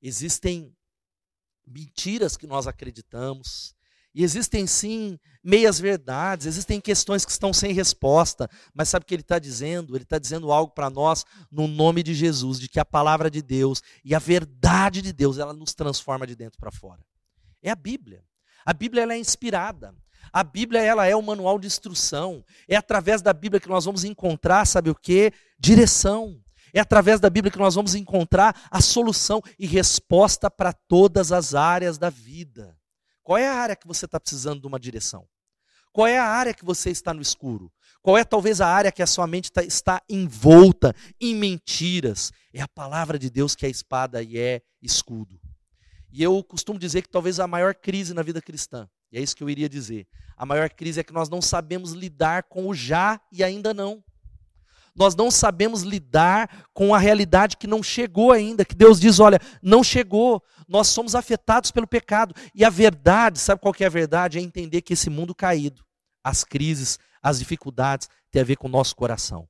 Existem 0.02 0.70
mentiras 1.66 2.36
que 2.36 2.46
nós 2.46 2.66
acreditamos, 2.66 3.74
e 4.14 4.22
existem 4.22 4.66
sim 4.66 5.18
meias 5.42 5.80
verdades, 5.80 6.46
existem 6.46 6.78
questões 6.78 7.24
que 7.24 7.32
estão 7.32 7.54
sem 7.54 7.72
resposta, 7.72 8.50
mas 8.74 8.90
sabe 8.90 9.04
o 9.04 9.06
que 9.06 9.14
ele 9.14 9.22
está 9.22 9.38
dizendo? 9.38 9.96
Ele 9.96 10.04
está 10.04 10.18
dizendo 10.18 10.52
algo 10.52 10.74
para 10.74 10.90
nós 10.90 11.24
no 11.50 11.66
nome 11.66 12.02
de 12.02 12.12
Jesus, 12.12 12.60
de 12.60 12.68
que 12.68 12.78
a 12.78 12.84
palavra 12.84 13.30
de 13.30 13.40
Deus 13.40 13.80
e 14.04 14.14
a 14.14 14.18
verdade 14.18 15.00
de 15.00 15.10
Deus, 15.10 15.38
ela 15.38 15.54
nos 15.54 15.72
transforma 15.72 16.26
de 16.26 16.36
dentro 16.36 16.58
para 16.60 16.70
fora. 16.70 17.00
É 17.62 17.70
a 17.70 17.74
Bíblia. 17.74 18.24
A 18.64 18.72
Bíblia 18.72 19.02
ela 19.02 19.14
é 19.14 19.18
inspirada. 19.18 19.94
A 20.32 20.44
Bíblia 20.44 20.80
ela 20.80 21.06
é 21.06 21.16
o 21.16 21.22
manual 21.22 21.58
de 21.58 21.66
instrução. 21.66 22.44
É 22.68 22.76
através 22.76 23.20
da 23.22 23.32
Bíblia 23.32 23.60
que 23.60 23.68
nós 23.68 23.84
vamos 23.84 24.04
encontrar, 24.04 24.66
sabe 24.66 24.90
o 24.90 24.94
que? 24.94 25.32
Direção. 25.58 26.40
É 26.72 26.80
através 26.80 27.18
da 27.18 27.28
Bíblia 27.28 27.50
que 27.50 27.58
nós 27.58 27.74
vamos 27.74 27.94
encontrar 27.94 28.68
a 28.70 28.80
solução 28.80 29.42
e 29.58 29.66
resposta 29.66 30.50
para 30.50 30.72
todas 30.72 31.32
as 31.32 31.54
áreas 31.54 31.98
da 31.98 32.10
vida. 32.10 32.76
Qual 33.22 33.36
é 33.36 33.48
a 33.48 33.54
área 33.54 33.76
que 33.76 33.86
você 33.86 34.04
está 34.04 34.20
precisando 34.20 34.60
de 34.60 34.66
uma 34.66 34.78
direção? 34.78 35.26
Qual 35.92 36.06
é 36.06 36.18
a 36.18 36.24
área 36.24 36.54
que 36.54 36.64
você 36.64 36.90
está 36.90 37.12
no 37.12 37.20
escuro? 37.20 37.72
Qual 38.00 38.16
é 38.16 38.22
talvez 38.22 38.60
a 38.60 38.68
área 38.68 38.92
que 38.92 39.02
a 39.02 39.06
sua 39.06 39.26
mente 39.26 39.50
tá, 39.50 39.62
está 39.64 40.00
envolta 40.08 40.94
em 41.20 41.34
mentiras? 41.34 42.30
É 42.54 42.60
a 42.60 42.68
palavra 42.68 43.18
de 43.18 43.28
Deus 43.28 43.56
que 43.56 43.66
é 43.66 43.68
espada 43.68 44.22
e 44.22 44.38
é 44.38 44.62
escudo. 44.80 45.39
E 46.12 46.22
eu 46.22 46.42
costumo 46.42 46.78
dizer 46.78 47.02
que 47.02 47.08
talvez 47.08 47.38
a 47.38 47.46
maior 47.46 47.74
crise 47.74 48.12
na 48.12 48.22
vida 48.22 48.42
cristã, 48.42 48.88
e 49.12 49.18
é 49.18 49.20
isso 49.22 49.36
que 49.36 49.42
eu 49.42 49.50
iria 49.50 49.68
dizer, 49.68 50.06
a 50.36 50.44
maior 50.44 50.68
crise 50.70 51.00
é 51.00 51.04
que 51.04 51.12
nós 51.12 51.28
não 51.28 51.40
sabemos 51.40 51.92
lidar 51.92 52.44
com 52.44 52.68
o 52.68 52.74
já 52.74 53.20
e 53.30 53.44
ainda 53.44 53.72
não. 53.72 54.02
Nós 54.94 55.14
não 55.14 55.30
sabemos 55.30 55.82
lidar 55.82 56.66
com 56.74 56.94
a 56.94 56.98
realidade 56.98 57.56
que 57.56 57.66
não 57.66 57.82
chegou 57.82 58.32
ainda, 58.32 58.64
que 58.64 58.74
Deus 58.74 58.98
diz, 58.98 59.20
olha, 59.20 59.38
não 59.62 59.84
chegou. 59.84 60.42
Nós 60.68 60.88
somos 60.88 61.14
afetados 61.14 61.70
pelo 61.70 61.86
pecado. 61.86 62.34
E 62.54 62.64
a 62.64 62.70
verdade, 62.70 63.38
sabe 63.38 63.60
qual 63.60 63.72
que 63.72 63.84
é 63.84 63.86
a 63.86 63.90
verdade? 63.90 64.38
É 64.38 64.42
entender 64.42 64.82
que 64.82 64.92
esse 64.92 65.08
mundo 65.08 65.34
caído, 65.34 65.84
as 66.24 66.44
crises, 66.44 66.98
as 67.22 67.38
dificuldades, 67.38 68.08
tem 68.30 68.42
a 68.42 68.44
ver 68.44 68.56
com 68.56 68.66
o 68.66 68.70
nosso 68.70 68.96
coração. 68.96 69.48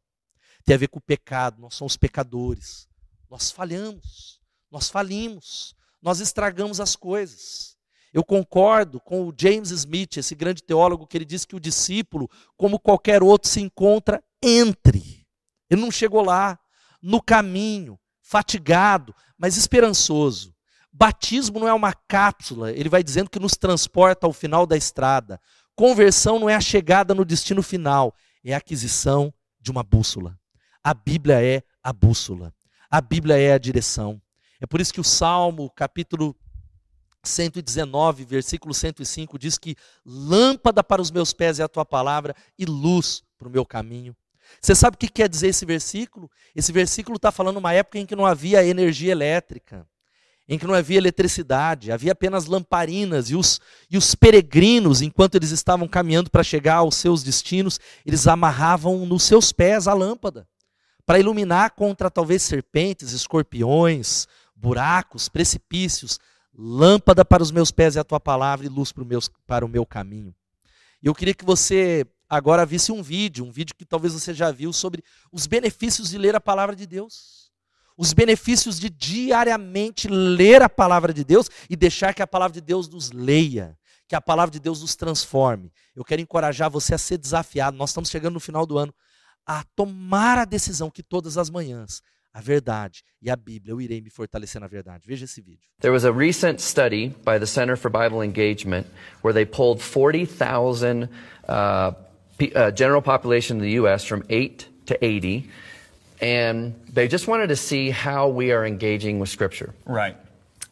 Tem 0.64 0.74
a 0.74 0.78
ver 0.78 0.88
com 0.88 0.98
o 0.98 1.02
pecado, 1.02 1.60
nós 1.60 1.74
somos 1.74 1.96
pecadores. 1.96 2.86
Nós 3.30 3.50
falhamos, 3.50 4.40
nós 4.70 4.90
falimos, 4.90 5.74
nós 6.02 6.20
estragamos 6.20 6.80
as 6.80 6.96
coisas. 6.96 7.76
Eu 8.12 8.24
concordo 8.24 9.00
com 9.00 9.28
o 9.28 9.34
James 9.36 9.70
Smith, 9.70 10.16
esse 10.16 10.34
grande 10.34 10.62
teólogo, 10.62 11.06
que 11.06 11.16
ele 11.16 11.24
diz 11.24 11.44
que 11.44 11.54
o 11.54 11.60
discípulo, 11.60 12.28
como 12.56 12.78
qualquer 12.78 13.22
outro, 13.22 13.48
se 13.48 13.60
encontra 13.60 14.22
entre. 14.42 15.26
Ele 15.68 15.80
não 15.80 15.90
chegou 15.90 16.24
lá, 16.24 16.58
no 17.00 17.22
caminho, 17.22 17.98
fatigado, 18.20 19.14
mas 19.38 19.56
esperançoso. 19.56 20.54
Batismo 20.92 21.60
não 21.60 21.68
é 21.68 21.72
uma 21.72 21.92
cápsula, 21.92 22.72
ele 22.72 22.88
vai 22.88 23.02
dizendo 23.02 23.30
que 23.30 23.38
nos 23.38 23.52
transporta 23.52 24.26
ao 24.26 24.32
final 24.32 24.66
da 24.66 24.76
estrada. 24.76 25.40
Conversão 25.76 26.38
não 26.38 26.48
é 26.48 26.56
a 26.56 26.60
chegada 26.60 27.14
no 27.14 27.24
destino 27.24 27.62
final, 27.62 28.14
é 28.44 28.52
a 28.52 28.58
aquisição 28.58 29.32
de 29.60 29.70
uma 29.70 29.84
bússola. 29.84 30.36
A 30.82 30.92
Bíblia 30.92 31.44
é 31.44 31.62
a 31.82 31.92
bússola. 31.92 32.52
A 32.90 33.00
Bíblia 33.00 33.38
é 33.38 33.52
a 33.52 33.58
direção. 33.58 34.20
É 34.60 34.66
por 34.66 34.80
isso 34.80 34.92
que 34.92 35.00
o 35.00 35.04
Salmo, 35.04 35.70
capítulo 35.70 36.36
119, 37.22 38.24
versículo 38.24 38.74
105, 38.74 39.38
diz 39.38 39.58
que 39.58 39.76
lâmpada 40.04 40.82
para 40.84 41.00
os 41.00 41.10
meus 41.10 41.32
pés 41.32 41.58
é 41.58 41.62
a 41.62 41.68
tua 41.68 41.84
palavra 41.84 42.34
e 42.58 42.64
luz 42.64 43.22
para 43.38 43.48
o 43.48 43.50
meu 43.50 43.64
caminho. 43.64 44.14
Você 44.60 44.74
sabe 44.74 44.96
o 44.96 44.98
que 44.98 45.08
quer 45.08 45.28
dizer 45.28 45.48
esse 45.48 45.64
versículo? 45.64 46.30
Esse 46.54 46.72
versículo 46.72 47.16
está 47.16 47.30
falando 47.30 47.58
uma 47.58 47.72
época 47.72 47.98
em 47.98 48.06
que 48.06 48.16
não 48.16 48.26
havia 48.26 48.64
energia 48.64 49.12
elétrica, 49.12 49.86
em 50.48 50.58
que 50.58 50.66
não 50.66 50.74
havia 50.74 50.98
eletricidade, 50.98 51.92
havia 51.92 52.12
apenas 52.12 52.46
lamparinas, 52.46 53.30
e 53.30 53.36
os, 53.36 53.60
e 53.88 53.96
os 53.96 54.16
peregrinos, 54.16 55.00
enquanto 55.00 55.36
eles 55.36 55.52
estavam 55.52 55.86
caminhando 55.86 56.28
para 56.28 56.42
chegar 56.42 56.76
aos 56.76 56.96
seus 56.96 57.22
destinos, 57.22 57.78
eles 58.04 58.26
amarravam 58.26 59.06
nos 59.06 59.22
seus 59.22 59.52
pés 59.52 59.86
a 59.86 59.94
lâmpada, 59.94 60.48
para 61.06 61.20
iluminar 61.20 61.70
contra 61.70 62.10
talvez 62.10 62.42
serpentes, 62.42 63.12
escorpiões, 63.12 64.26
buracos, 64.60 65.28
precipícios, 65.28 66.18
lâmpada 66.56 67.24
para 67.24 67.42
os 67.42 67.50
meus 67.50 67.70
pés 67.70 67.96
é 67.96 68.00
a 68.00 68.04
tua 68.04 68.20
palavra 68.20 68.66
e 68.66 68.68
luz 68.68 68.92
para 68.92 69.02
o 69.02 69.06
meu, 69.06 69.20
para 69.46 69.64
o 69.64 69.68
meu 69.68 69.86
caminho. 69.86 70.34
Eu 71.02 71.14
queria 71.14 71.34
que 71.34 71.44
você 71.44 72.06
agora 72.28 72.66
visse 72.66 72.92
um 72.92 73.02
vídeo, 73.02 73.44
um 73.44 73.50
vídeo 73.50 73.74
que 73.74 73.84
talvez 73.84 74.12
você 74.12 74.34
já 74.34 74.50
viu, 74.50 74.72
sobre 74.72 75.02
os 75.32 75.46
benefícios 75.46 76.10
de 76.10 76.18
ler 76.18 76.36
a 76.36 76.40
palavra 76.40 76.76
de 76.76 76.86
Deus. 76.86 77.50
Os 77.96 78.12
benefícios 78.12 78.78
de 78.78 78.88
diariamente 78.88 80.08
ler 80.08 80.62
a 80.62 80.68
palavra 80.68 81.12
de 81.12 81.24
Deus 81.24 81.50
e 81.68 81.76
deixar 81.76 82.14
que 82.14 82.22
a 82.22 82.26
palavra 82.26 82.54
de 82.54 82.60
Deus 82.60 82.88
nos 82.88 83.10
leia, 83.10 83.78
que 84.08 84.14
a 84.14 84.20
palavra 84.20 84.50
de 84.50 84.60
Deus 84.60 84.80
nos 84.80 84.94
transforme. 84.94 85.72
Eu 85.94 86.04
quero 86.04 86.22
encorajar 86.22 86.70
você 86.70 86.94
a 86.94 86.98
ser 86.98 87.18
desafiado. 87.18 87.76
Nós 87.76 87.90
estamos 87.90 88.10
chegando 88.10 88.34
no 88.34 88.40
final 88.40 88.64
do 88.64 88.78
ano 88.78 88.94
a 89.46 89.64
tomar 89.74 90.38
a 90.38 90.44
decisão 90.44 90.90
que 90.90 91.02
todas 91.02 91.36
as 91.36 91.50
manhãs 91.50 92.02
a 92.32 92.40
verdade 92.40 93.02
e 93.20 93.30
a 93.30 93.36
Bíblia. 93.36 93.72
Eu 93.72 93.80
irei 93.80 94.00
me 94.00 94.10
fortalecer 94.10 94.60
na 94.60 94.66
verdade. 94.66 95.04
Veja 95.06 95.24
esse 95.24 95.40
vídeo. 95.40 95.68
There 95.80 95.92
was 95.92 96.04
a 96.04 96.12
recent 96.12 96.60
study 96.60 97.08
by 97.24 97.38
the 97.38 97.46
Center 97.46 97.76
for 97.76 97.90
Bible 97.90 98.22
Engagement 98.22 98.86
where 99.22 99.32
they 99.32 99.44
polled 99.44 99.82
40,000 99.82 101.08
uh, 101.48 101.92
uh, 102.54 102.70
general 102.70 103.02
population 103.02 103.58
in 103.58 103.62
the 103.62 103.72
U.S. 103.72 104.04
from 104.04 104.24
8 104.28 104.66
to 104.86 105.04
80, 105.04 105.50
and 106.20 106.74
they 106.92 107.08
just 107.08 107.28
wanted 107.28 107.48
to 107.48 107.56
see 107.56 107.90
how 107.90 108.28
we 108.28 108.52
are 108.52 108.64
engaging 108.64 109.18
with 109.18 109.28
Scripture. 109.28 109.74
Right. 109.84 110.16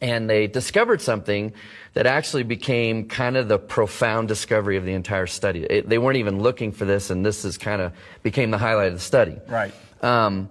And 0.01 0.31
they 0.31 0.47
discovered 0.47 1.01
something 1.01 1.53
that 1.95 2.07
actually 2.07 2.45
became 2.45 3.09
kind 3.09 3.37
of 3.37 3.49
the 3.49 3.59
profound 3.59 4.29
discovery 4.29 4.77
of 4.77 4.85
the 4.85 4.93
entire 4.93 5.27
study. 5.27 5.65
It, 5.65 5.89
they 5.89 5.99
weren't 5.99 6.19
even 6.19 6.41
looking 6.41 6.71
for 6.71 6.85
this, 6.85 7.11
and 7.11 7.27
this 7.27 7.45
is 7.45 7.59
kind 7.59 7.83
of 7.83 7.93
became 8.23 8.53
the 8.53 8.59
highlight 8.59 8.89
of 8.89 8.95
the 8.95 9.01
study. 9.01 9.37
Right. 9.49 9.75
Um, 10.01 10.49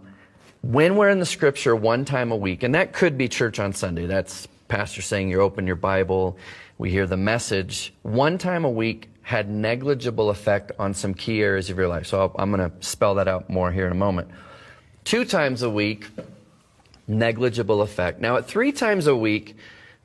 when 0.62 0.96
we're 0.96 1.10
in 1.10 1.20
the 1.20 1.26
scripture 1.26 1.76
one 1.76 2.06
time 2.06 2.32
a 2.32 2.36
week, 2.36 2.64
and 2.64 2.76
that 2.76 2.94
could 2.94 3.18
be 3.18 3.28
church 3.28 3.60
on 3.60 3.74
Sunday, 3.74 4.06
that's 4.06 4.48
pastor 4.68 5.02
saying 5.02 5.30
you 5.30 5.42
open 5.42 5.68
your 5.68 5.76
Bible, 5.76 6.38
we 6.78 6.90
hear 6.90 7.08
the 7.08 7.18
message, 7.18 7.94
one 8.04 8.38
time 8.38 8.66
a 8.66 8.70
week 8.70 9.10
had 9.22 9.50
negligible 9.50 10.30
effect 10.30 10.72
on 10.80 10.94
some 10.94 11.14
key 11.14 11.42
areas 11.42 11.70
of 11.70 11.78
your 11.78 11.88
life. 11.88 12.08
So 12.08 12.34
i 12.38 12.42
am 12.42 12.52
going 12.52 12.70
to 12.70 12.86
spell 12.86 13.16
that 13.16 13.28
out 13.28 13.50
more 13.50 13.72
here 13.72 13.86
in 13.86 13.92
a 13.92 13.96
moment. 13.96 14.30
Two 15.04 15.26
times 15.26 15.64
a 15.64 15.70
week, 15.70 16.08
negligible 17.08 17.82
effect. 17.82 18.22
Now, 18.22 18.38
at 18.38 18.48
three 18.48 18.72
times 18.72 19.08
a 19.08 19.16
week, 19.16 19.56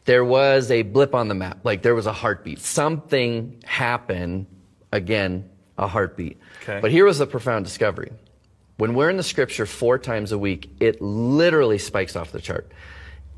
there 0.04 0.24
was 0.24 0.70
a 0.70 0.82
blip 0.82 1.14
on 1.14 1.28
the 1.28 1.34
map, 1.34 1.58
like 1.64 1.82
there 1.82 1.94
was 1.94 2.06
a 2.06 2.12
heartbeat. 2.12 2.58
Something 2.58 3.62
happened, 3.64 4.46
again, 4.90 5.48
a 5.78 5.86
heartbeat. 5.86 6.38
Okay. 6.62 6.80
But 6.80 6.90
here 6.90 7.04
was 7.04 7.20
a 7.20 7.26
profound 7.26 7.64
discovery. 7.64 8.10
When 8.82 8.94
we're 8.94 9.10
in 9.10 9.16
the 9.16 9.22
scripture 9.22 9.64
four 9.64 9.96
times 9.96 10.32
a 10.32 10.38
week, 10.38 10.68
it 10.80 11.00
literally 11.00 11.78
spikes 11.78 12.16
off 12.16 12.32
the 12.32 12.40
chart. 12.40 12.68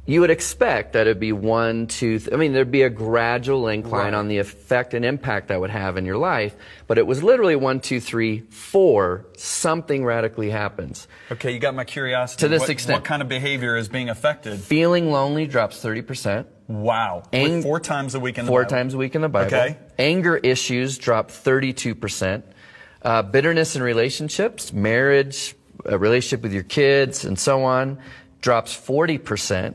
You 0.06 0.22
would 0.22 0.30
expect 0.30 0.94
that 0.94 1.02
it'd 1.02 1.20
be 1.20 1.32
one, 1.32 1.86
two, 1.86 2.18
th- 2.18 2.32
I 2.32 2.36
mean, 2.36 2.54
there'd 2.54 2.70
be 2.70 2.80
a 2.80 2.88
gradual 2.88 3.68
incline 3.68 4.04
Right. 4.04 4.14
on 4.14 4.28
the 4.28 4.38
effect 4.38 4.94
and 4.94 5.04
impact 5.04 5.48
that 5.48 5.60
would 5.60 5.68
have 5.68 5.98
in 5.98 6.06
your 6.06 6.16
life, 6.16 6.56
but 6.86 6.96
it 6.96 7.06
was 7.06 7.22
literally 7.22 7.56
one, 7.56 7.80
two, 7.80 8.00
three, 8.00 8.40
four, 8.48 9.26
something 9.36 10.02
radically 10.02 10.48
happens. 10.48 11.08
Okay, 11.30 11.52
you 11.52 11.58
got 11.58 11.74
my 11.74 11.84
curiosity. 11.84 12.40
To 12.40 12.48
this 12.48 12.60
what, 12.60 12.70
extent. 12.70 13.00
What 13.00 13.04
kind 13.04 13.20
of 13.20 13.28
behavior 13.28 13.76
is 13.76 13.90
being 13.90 14.08
affected? 14.08 14.58
Feeling 14.60 15.10
lonely 15.10 15.46
drops 15.46 15.78
30%. 15.84 16.46
Wow. 16.68 17.22
Ang- 17.34 17.60
four 17.60 17.80
times 17.80 18.14
a 18.14 18.20
week 18.20 18.38
in 18.38 18.46
the 18.46 18.50
four 18.50 18.62
Bible. 18.62 18.70
times 18.70 18.94
a 18.94 18.96
week 18.96 19.14
in 19.14 19.20
the 19.20 19.28
Bible. 19.28 19.48
Okay. 19.54 19.76
Anger 19.98 20.38
issues 20.38 20.96
drop 20.96 21.30
32%. 21.30 22.44
Uh, 23.04 23.22
bitterness 23.22 23.76
in 23.76 23.82
relationships, 23.82 24.72
marriage, 24.72 25.54
a 25.84 25.98
relationship 25.98 26.42
with 26.42 26.54
your 26.54 26.62
kids, 26.62 27.24
and 27.24 27.38
so 27.38 27.62
on, 27.64 27.98
drops 28.40 28.74
40%. 28.74 29.74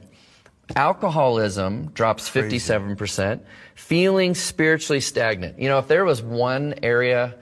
Alcoholism 0.76 1.92
drops 1.92 2.30
57%. 2.30 3.40
Feeling 3.76 4.36
spiritually 4.36 5.00
stagnant. 5.00 5.60
You 5.60 5.70
know, 5.70 5.80
if 5.80 5.88
there 5.88 6.06
was 6.06 6.22
one 6.22 6.76
area 6.84 7.36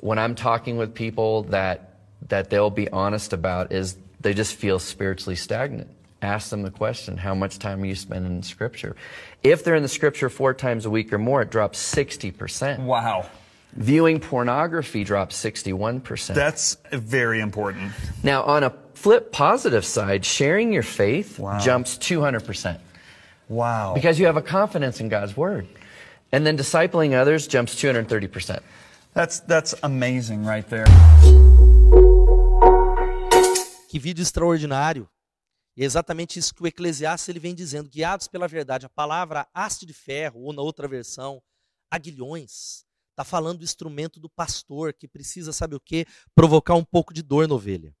when 0.00 0.18
I'm 0.18 0.34
talking 0.34 0.76
with 0.76 0.94
people 0.94 1.44
that, 1.44 1.98
that 2.28 2.50
they'll 2.50 2.70
be 2.70 2.88
honest 2.90 3.32
about 3.32 3.72
is 3.72 3.96
they 4.20 4.34
just 4.34 4.54
feel 4.54 4.78
spiritually 4.78 5.36
stagnant. 5.36 5.90
Ask 6.22 6.50
them 6.50 6.62
the 6.62 6.70
question, 6.70 7.16
how 7.16 7.34
much 7.34 7.58
time 7.58 7.82
are 7.82 7.86
you 7.86 7.94
spending 7.94 8.36
in 8.36 8.42
scripture? 8.42 8.96
If 9.42 9.62
they're 9.62 9.74
in 9.74 9.82
the 9.82 9.88
scripture 9.88 10.28
four 10.30 10.54
times 10.54 10.86
a 10.86 10.90
week 10.90 11.12
or 11.12 11.18
more, 11.18 11.42
it 11.42 11.50
drops 11.50 11.78
60%. 11.94 12.80
Wow. 12.80 13.28
Viewing 13.76 14.20
pornography 14.20 15.02
drops 15.04 15.34
61%. 15.36 16.34
That's 16.34 16.76
very 16.92 17.40
important. 17.40 17.92
now, 18.22 18.42
on 18.44 18.62
a 18.62 18.72
flip 18.94 19.32
positive 19.32 19.84
side, 19.84 20.24
sharing 20.24 20.72
your 20.72 20.84
faith 20.84 21.38
Wow. 21.38 21.58
jumps 21.58 21.98
200% 21.98 22.78
Wow. 23.48 23.94
because 23.94 24.18
you 24.20 24.26
have 24.26 24.36
a 24.36 24.42
confidence 24.42 25.00
in 25.00 25.08
God's 25.08 25.36
word. 25.36 25.66
And 26.32 26.44
then 26.46 26.56
discipling 26.56 27.14
others 27.14 27.46
jumps 27.48 27.74
230%. 27.76 28.62
That's 29.12 29.40
that's 29.40 29.74
amazing 29.82 30.44
right 30.44 30.66
there. 30.68 30.86
Que 33.88 33.98
vídeo 34.00 34.22
extraordinário. 34.22 35.08
E 35.76 35.82
é 35.82 35.84
exatamente 35.84 36.38
isso 36.38 36.54
que 36.54 36.62
o 36.62 36.66
Eclesiastes 36.66 37.28
ele 37.28 37.38
vem 37.40 37.54
dizendo, 37.54 37.88
guiados 37.90 38.28
pela 38.28 38.46
verdade. 38.48 38.86
A 38.86 38.88
palavra 38.88 39.46
haste 39.52 39.84
de 39.84 39.92
ferro, 39.92 40.40
ou 40.42 40.52
na 40.52 40.62
outra 40.62 40.86
versão, 40.88 41.42
aguilhões, 41.90 42.83
está 43.14 43.24
falando 43.24 43.58
do 43.58 43.64
instrumento 43.64 44.18
do 44.18 44.28
pastor 44.28 44.92
que 44.92 45.06
precisa, 45.06 45.52
sabe 45.52 45.76
o 45.76 45.80
quê? 45.80 46.06
Provocar 46.34 46.74
um 46.74 46.84
pouco 46.84 47.14
de 47.14 47.22
dor 47.22 47.46
na 47.48 47.54
ovelha. 47.54 47.94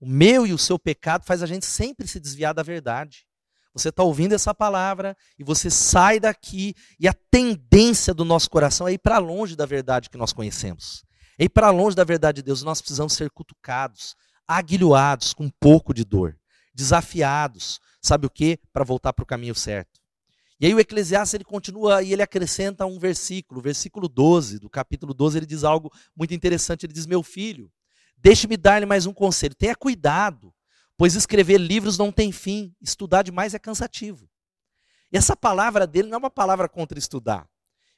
O 0.00 0.06
meu 0.06 0.46
e 0.46 0.52
o 0.52 0.58
seu 0.58 0.78
pecado 0.78 1.24
faz 1.24 1.42
a 1.42 1.46
gente 1.46 1.66
sempre 1.66 2.06
se 2.06 2.18
desviar 2.18 2.54
da 2.54 2.62
verdade. 2.62 3.26
Você 3.74 3.88
está 3.88 4.02
ouvindo 4.02 4.34
essa 4.34 4.54
palavra 4.54 5.16
e 5.38 5.44
você 5.44 5.70
sai 5.70 6.20
daqui 6.20 6.74
e 6.98 7.08
a 7.08 7.14
tendência 7.30 8.12
do 8.12 8.24
nosso 8.24 8.50
coração 8.50 8.86
é 8.86 8.92
ir 8.92 8.98
para 8.98 9.18
longe 9.18 9.56
da 9.56 9.66
verdade 9.66 10.10
que 10.10 10.18
nós 10.18 10.32
conhecemos. 10.32 11.04
É 11.38 11.44
ir 11.44 11.48
para 11.48 11.70
longe 11.70 11.96
da 11.96 12.04
verdade 12.04 12.36
de 12.36 12.42
Deus. 12.42 12.62
Nós 12.62 12.80
precisamos 12.80 13.14
ser 13.14 13.30
cutucados, 13.30 14.14
aguilhoados 14.46 15.32
com 15.32 15.44
um 15.44 15.50
pouco 15.50 15.94
de 15.94 16.04
dor, 16.04 16.36
desafiados, 16.74 17.80
sabe 18.00 18.26
o 18.26 18.30
que? 18.30 18.58
Para 18.72 18.84
voltar 18.84 19.12
para 19.12 19.22
o 19.22 19.26
caminho 19.26 19.54
certo. 19.54 20.01
E 20.60 20.66
aí 20.66 20.74
o 20.74 20.80
Eclesiastes 20.80 21.34
ele 21.34 21.44
continua 21.44 22.02
e 22.02 22.12
ele 22.12 22.22
acrescenta 22.22 22.86
um 22.86 22.98
versículo, 22.98 23.60
versículo 23.60 24.08
12 24.08 24.58
do 24.58 24.70
capítulo 24.70 25.12
12, 25.12 25.38
ele 25.38 25.46
diz 25.46 25.64
algo 25.64 25.92
muito 26.16 26.34
interessante, 26.34 26.86
ele 26.86 26.92
diz: 26.92 27.06
"Meu 27.06 27.22
filho, 27.22 27.70
deixe-me 28.16 28.56
dar-lhe 28.56 28.86
mais 28.86 29.06
um 29.06 29.12
conselho, 29.12 29.54
tenha 29.54 29.74
cuidado, 29.74 30.54
pois 30.96 31.14
escrever 31.14 31.58
livros 31.58 31.98
não 31.98 32.12
tem 32.12 32.30
fim, 32.30 32.74
estudar 32.80 33.22
demais 33.22 33.54
é 33.54 33.58
cansativo". 33.58 34.28
E 35.12 35.16
essa 35.16 35.36
palavra 35.36 35.86
dele 35.86 36.08
não 36.08 36.16
é 36.16 36.18
uma 36.18 36.30
palavra 36.30 36.68
contra 36.68 36.98
estudar. 36.98 37.46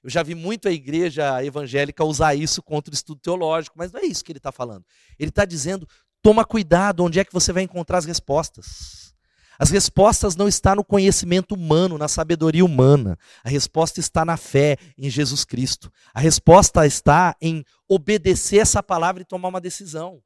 Eu 0.02 0.10
já 0.10 0.22
vi 0.22 0.34
muito 0.34 0.68
a 0.68 0.70
igreja 0.70 1.42
evangélica 1.42 2.04
usar 2.04 2.34
isso 2.34 2.62
contra 2.62 2.92
o 2.92 2.94
estudo 2.94 3.22
teológico, 3.22 3.78
mas 3.78 3.90
não 3.90 4.00
é 4.00 4.04
isso 4.04 4.22
que 4.22 4.30
ele 4.32 4.38
está 4.38 4.52
falando. 4.52 4.84
Ele 5.18 5.30
está 5.30 5.46
dizendo: 5.46 5.88
toma 6.20 6.44
cuidado, 6.44 7.02
onde 7.02 7.18
é 7.18 7.24
que 7.24 7.32
você 7.32 7.52
vai 7.52 7.62
encontrar 7.62 7.98
as 7.98 8.04
respostas. 8.04 9.13
As 9.58 9.70
respostas 9.70 10.36
não 10.36 10.48
estão 10.48 10.76
no 10.76 10.84
conhecimento 10.84 11.54
humano, 11.54 11.98
na 11.98 12.08
sabedoria 12.08 12.64
humana. 12.64 13.18
A 13.42 13.48
resposta 13.48 14.00
está 14.00 14.24
na 14.24 14.36
fé 14.36 14.76
em 14.98 15.08
Jesus 15.08 15.44
Cristo. 15.44 15.92
A 16.12 16.20
resposta 16.20 16.86
está 16.86 17.36
em 17.40 17.64
obedecer 17.88 18.58
essa 18.58 18.82
palavra 18.82 19.22
e 19.22 19.26
tomar 19.26 19.48
uma 19.48 19.60
decisão. 19.60 20.22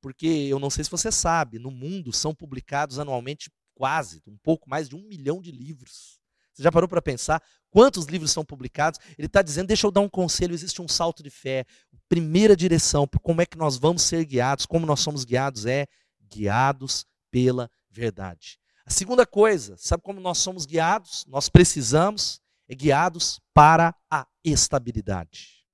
Porque 0.00 0.26
eu 0.26 0.58
não 0.58 0.70
sei 0.70 0.84
se 0.84 0.90
você 0.90 1.12
sabe, 1.12 1.58
no 1.58 1.70
mundo 1.70 2.12
são 2.12 2.34
publicados 2.34 2.98
anualmente 2.98 3.50
quase, 3.74 4.22
um 4.26 4.36
pouco 4.42 4.68
mais 4.68 4.88
de 4.88 4.96
um 4.96 5.02
milhão 5.08 5.40
de 5.40 5.50
livros. 5.50 6.20
Você 6.52 6.62
já 6.62 6.70
parou 6.70 6.88
para 6.88 7.00
pensar 7.00 7.42
quantos 7.70 8.06
livros 8.06 8.30
são 8.30 8.44
publicados. 8.44 9.00
Ele 9.16 9.26
está 9.26 9.42
dizendo: 9.42 9.68
deixa 9.68 9.86
eu 9.86 9.90
dar 9.90 10.00
um 10.00 10.08
conselho, 10.08 10.54
existe 10.54 10.82
um 10.82 10.88
salto 10.88 11.22
de 11.22 11.30
fé. 11.30 11.64
Primeira 12.08 12.54
direção 12.54 13.08
como 13.22 13.40
é 13.40 13.46
que 13.46 13.56
nós 13.56 13.76
vamos 13.78 14.02
ser 14.02 14.24
guiados, 14.24 14.66
como 14.66 14.84
nós 14.84 15.00
somos 15.00 15.24
guiados, 15.24 15.64
é 15.66 15.86
guiados 16.30 17.06
pela 17.30 17.70
verdade. 17.92 18.58
A 18.84 18.90
segunda 18.90 19.24
coisa, 19.26 19.76
sabe 19.76 20.02
como 20.02 20.20
nós 20.20 20.38
somos 20.38 20.66
guiados? 20.66 21.24
Nós 21.28 21.48
precisamos 21.48 22.40
é 22.68 22.74
guiados 22.74 23.38
para 23.52 23.94
a 24.10 24.26
estabilidade. 24.42 25.66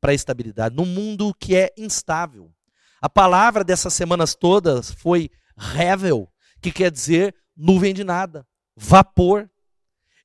Para 0.00 0.12
a 0.12 0.14
estabilidade. 0.14 0.76
Num 0.76 0.84
mundo 0.84 1.34
que 1.40 1.56
é 1.56 1.72
instável. 1.76 2.52
A 3.00 3.08
palavra 3.08 3.64
dessas 3.64 3.94
semanas 3.94 4.34
todas 4.34 4.90
foi 4.92 5.30
revel, 5.56 6.28
que 6.60 6.70
quer 6.70 6.90
dizer 6.90 7.34
nuvem 7.56 7.94
de 7.94 8.04
nada, 8.04 8.46
vapor. 8.76 9.48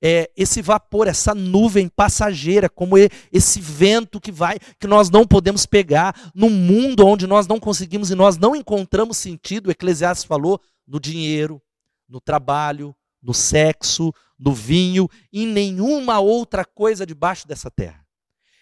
É, 0.01 0.31
esse 0.35 0.61
vapor, 0.61 1.07
essa 1.07 1.35
nuvem 1.35 1.89
passageira, 1.89 2.69
como 2.69 2.95
esse 3.31 3.59
vento 3.59 4.19
que 4.19 4.31
vai, 4.31 4.57
que 4.79 4.87
nós 4.87 5.09
não 5.09 5.27
podemos 5.27 5.65
pegar, 5.65 6.31
num 6.33 6.49
mundo 6.49 7.05
onde 7.05 7.27
nós 7.27 7.47
não 7.47 7.59
conseguimos 7.59 8.09
e 8.09 8.15
nós 8.15 8.37
não 8.37 8.55
encontramos 8.55 9.17
sentido, 9.17 9.67
o 9.67 9.71
Eclesiastes 9.71 10.23
falou, 10.23 10.61
no 10.89 10.99
dinheiro, 10.99 11.61
no 12.07 12.19
trabalho, 12.19 12.95
no 13.21 13.33
sexo, 13.33 14.11
no 14.37 14.53
vinho, 14.53 15.07
em 15.31 15.45
nenhuma 15.45 16.19
outra 16.19 16.65
coisa 16.65 17.05
debaixo 17.05 17.47
dessa 17.47 17.69
terra. 17.69 18.05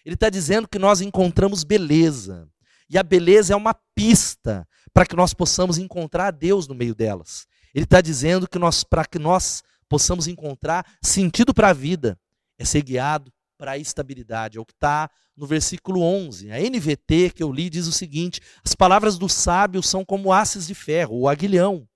Ele 0.03 0.15
está 0.15 0.29
dizendo 0.29 0.67
que 0.67 0.77
nós 0.77 1.00
encontramos 1.01 1.63
beleza. 1.63 2.50
E 2.89 2.98
a 2.98 3.03
beleza 3.03 3.53
é 3.53 3.55
uma 3.55 3.74
pista 3.96 4.67
para 4.93 5.05
que 5.05 5.15
nós 5.15 5.34
possamos 5.34 5.77
encontrar 5.77 6.31
Deus 6.31 6.67
no 6.67 6.75
meio 6.75 6.96
delas. 6.96 7.48
Ele 7.74 7.84
está 7.84 8.01
dizendo 8.01 8.48
que 8.48 8.57
nós, 8.57 8.84
para 8.84 9.05
que 9.05 9.19
nós 9.19 9.63
possamos 9.89 10.27
encontrar 10.27 10.86
sentido 11.01 11.53
para 11.53 11.69
a 11.69 11.74
vida, 11.74 12.19
é 12.57 12.65
ser 12.65 12.81
guiado 12.81 13.31
para 13.57 13.72
a 13.72 13.77
estabilidade. 13.77 14.57
É 14.57 14.62
o 14.62 14.65
que 14.65 14.74
está 14.74 15.10
no 15.36 15.46
versículo 15.46 16.01
11. 16.01 16.51
A 16.51 16.60
NVT 16.60 17.31
que 17.36 17.43
eu 17.43 17.51
li 17.51 17.69
diz 17.69 17.88
o 17.88 17.91
seguinte: 17.91 18.41
as 18.63 18.74
palavras 18.74 19.17
do 19.17 19.27
sábio 19.27 19.84
são 19.84 20.05
como 20.05 20.31
haces 20.31 20.67
de 20.67 20.74
ferro, 20.74 21.15
ou 21.15 21.29
aguilhão, 21.29 21.88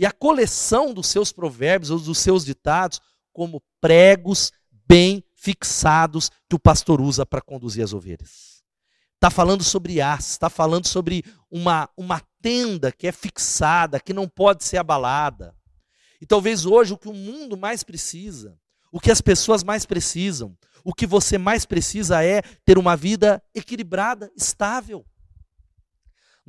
e 0.00 0.06
a 0.06 0.10
coleção 0.10 0.94
dos 0.94 1.08
seus 1.08 1.30
provérbios 1.30 1.90
ou 1.90 2.00
dos 2.00 2.16
seus 2.16 2.42
ditados 2.42 3.02
como 3.34 3.62
pregos 3.82 4.50
bem 4.88 5.22
fixados 5.36 6.30
que 6.48 6.56
o 6.56 6.58
pastor 6.58 7.02
usa 7.02 7.26
para 7.26 7.42
conduzir 7.42 7.84
as 7.84 7.92
ovelhas. 7.92 8.62
Está 9.16 9.28
falando 9.28 9.62
sobre 9.62 10.00
as, 10.00 10.30
está 10.30 10.48
falando 10.48 10.86
sobre 10.86 11.22
uma, 11.50 11.86
uma 11.98 12.22
tenda 12.40 12.90
que 12.90 13.06
é 13.06 13.12
fixada, 13.12 14.00
que 14.00 14.14
não 14.14 14.26
pode 14.26 14.64
ser 14.64 14.78
abalada. 14.78 15.54
E 16.18 16.24
talvez 16.24 16.64
hoje 16.64 16.94
o 16.94 16.98
que 16.98 17.08
o 17.08 17.12
mundo 17.12 17.54
mais 17.54 17.82
precisa, 17.82 18.58
o 18.90 18.98
que 18.98 19.10
as 19.10 19.20
pessoas 19.20 19.62
mais 19.62 19.84
precisam, 19.84 20.56
o 20.82 20.94
que 20.94 21.06
você 21.06 21.36
mais 21.36 21.66
precisa 21.66 22.24
é 22.24 22.40
ter 22.64 22.78
uma 22.78 22.96
vida 22.96 23.42
equilibrada, 23.54 24.32
estável. 24.34 25.04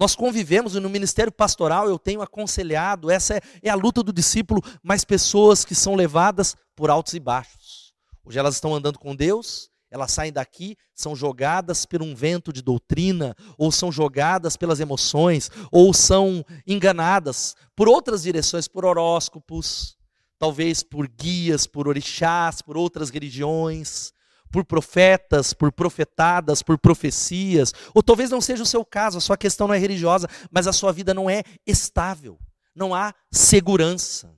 Nós 0.01 0.15
convivemos 0.15 0.74
e 0.74 0.79
no 0.79 0.89
ministério 0.89 1.31
pastoral 1.31 1.88
eu 1.88 2.00
tenho 2.00 2.24
aconselhado, 2.24 3.12
essa 3.12 3.36
é, 3.36 3.41
é, 3.62 3.70
a 3.70 3.75
luta 3.75 4.01
do 4.01 4.12
discípulo, 4.12 4.60
mas 4.81 5.05
pessoas 5.05 5.63
que 5.63 5.75
são 5.75 5.93
levadas 5.93 6.55
por 6.75 6.89
altos 6.89 7.13
e 7.13 7.20
baixos. 7.20 7.93
Hoje 8.25 8.39
elas 8.39 8.55
estão 8.55 8.74
andando 8.74 8.98
com 8.98 9.15
Deus, 9.15 9.70
elas 9.91 10.12
saem 10.12 10.34
daqui, 10.34 10.75
são 10.96 11.15
jogadas 11.15 11.86
por 11.86 12.01
um 12.01 12.15
vento 12.15 12.51
de 12.51 12.63
doutrina, 12.63 13.36
ou 13.60 13.72
são 13.72 13.91
jogadas 13.91 14.57
pelas 14.57 14.79
emoções, 14.79 15.51
ou 15.72 15.94
são 15.94 16.44
enganadas 16.66 17.55
por 17.75 17.87
outras 17.87 18.24
direções, 18.24 18.68
por 18.68 18.83
horóscopos, 18.85 19.96
talvez 20.40 20.81
por 20.81 21.07
guias, 21.07 21.68
por 21.68 21.87
orixás, 21.87 22.59
por 22.59 22.75
outras 22.75 23.11
religiões 23.11 24.11
por 24.51 24.66
profetas, 24.66 25.53
por 25.53 25.72
profetadas, 25.72 26.61
por 26.61 26.77
profecias, 26.77 27.74
ou 27.94 28.03
talvez 28.03 28.29
não 28.29 28.42
seja 28.42 28.64
o 28.64 28.66
seu 28.66 28.83
caso, 28.83 29.18
a 29.18 29.22
sua 29.22 29.37
questão 29.37 29.68
não 29.68 29.74
é 29.74 29.77
religiosa, 29.77 30.27
mas 30.51 30.68
a 30.68 30.74
sua 30.74 30.92
vida 30.92 31.14
não 31.14 31.29
é 31.29 31.44
estável, 31.66 32.37
não 32.75 32.94
há 32.94 33.14
segurança. 33.31 34.29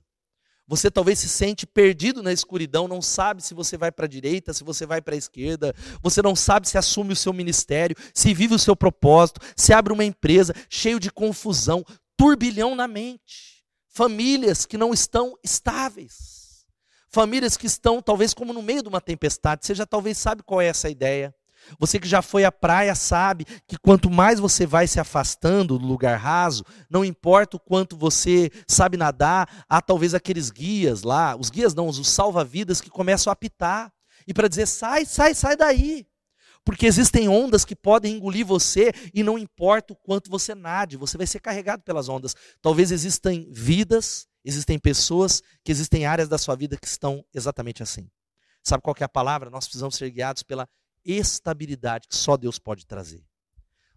Você 0.66 0.90
talvez 0.90 1.18
se 1.18 1.28
sente 1.28 1.66
perdido 1.66 2.22
na 2.22 2.32
escuridão, 2.32 2.88
não 2.88 3.02
sabe 3.02 3.42
se 3.42 3.52
você 3.52 3.76
vai 3.76 3.92
para 3.92 4.06
a 4.06 4.08
direita, 4.08 4.54
se 4.54 4.64
você 4.64 4.86
vai 4.86 5.02
para 5.02 5.14
a 5.14 5.18
esquerda, 5.18 5.74
você 6.02 6.22
não 6.22 6.34
sabe 6.34 6.66
se 6.66 6.78
assume 6.78 7.12
o 7.12 7.16
seu 7.16 7.34
ministério, 7.34 7.94
se 8.14 8.32
vive 8.32 8.54
o 8.54 8.58
seu 8.58 8.74
propósito, 8.74 9.40
se 9.54 9.74
abre 9.74 9.92
uma 9.92 10.04
empresa, 10.04 10.54
cheio 10.70 10.98
de 10.98 11.10
confusão, 11.10 11.84
turbilhão 12.16 12.74
na 12.74 12.88
mente, 12.88 13.62
famílias 13.90 14.64
que 14.64 14.78
não 14.78 14.94
estão 14.94 15.36
estáveis. 15.44 16.43
Famílias 17.14 17.56
que 17.56 17.68
estão 17.68 18.02
talvez 18.02 18.34
como 18.34 18.52
no 18.52 18.60
meio 18.60 18.82
de 18.82 18.88
uma 18.88 19.00
tempestade. 19.00 19.64
Você 19.64 19.72
já 19.72 19.86
talvez 19.86 20.18
sabe 20.18 20.42
qual 20.42 20.60
é 20.60 20.66
essa 20.66 20.90
ideia. 20.90 21.32
Você 21.78 22.00
que 22.00 22.08
já 22.08 22.20
foi 22.20 22.44
à 22.44 22.50
praia 22.50 22.92
sabe 22.96 23.44
que 23.68 23.78
quanto 23.78 24.10
mais 24.10 24.40
você 24.40 24.66
vai 24.66 24.88
se 24.88 24.98
afastando 24.98 25.78
do 25.78 25.86
lugar 25.86 26.18
raso, 26.18 26.64
não 26.90 27.04
importa 27.04 27.56
o 27.56 27.60
quanto 27.60 27.96
você 27.96 28.50
sabe 28.66 28.96
nadar, 28.96 29.64
há 29.68 29.80
talvez 29.80 30.12
aqueles 30.12 30.50
guias 30.50 31.04
lá, 31.04 31.36
os 31.38 31.50
guias 31.50 31.72
não, 31.72 31.86
os 31.86 32.04
salva-vidas 32.08 32.80
que 32.80 32.90
começam 32.90 33.30
a 33.30 33.34
apitar 33.34 33.92
e 34.26 34.34
para 34.34 34.48
dizer 34.48 34.66
sai, 34.66 35.06
sai, 35.06 35.36
sai 35.36 35.56
daí. 35.56 36.04
Porque 36.64 36.84
existem 36.84 37.28
ondas 37.28 37.64
que 37.64 37.76
podem 37.76 38.16
engolir 38.16 38.44
você 38.44 38.92
e 39.14 39.22
não 39.22 39.38
importa 39.38 39.92
o 39.92 39.96
quanto 39.96 40.28
você 40.28 40.52
nade, 40.52 40.96
você 40.96 41.16
vai 41.16 41.28
ser 41.28 41.38
carregado 41.38 41.84
pelas 41.84 42.08
ondas. 42.08 42.34
Talvez 42.60 42.90
existam 42.90 43.46
vidas 43.52 44.26
Existem 44.44 44.78
pessoas 44.78 45.42
que 45.64 45.72
existem 45.72 46.04
áreas 46.04 46.28
da 46.28 46.36
sua 46.36 46.54
vida 46.54 46.76
que 46.76 46.86
estão 46.86 47.24
exatamente 47.32 47.82
assim. 47.82 48.10
Sabe 48.62 48.82
qual 48.82 48.94
é 49.00 49.04
a 49.04 49.08
palavra? 49.08 49.50
Nós 49.50 49.64
precisamos 49.64 49.96
ser 49.96 50.10
guiados 50.10 50.42
pela 50.42 50.68
estabilidade 51.04 52.08
que 52.08 52.16
só 52.16 52.36
Deus 52.36 52.58
pode 52.58 52.86
trazer. 52.86 53.24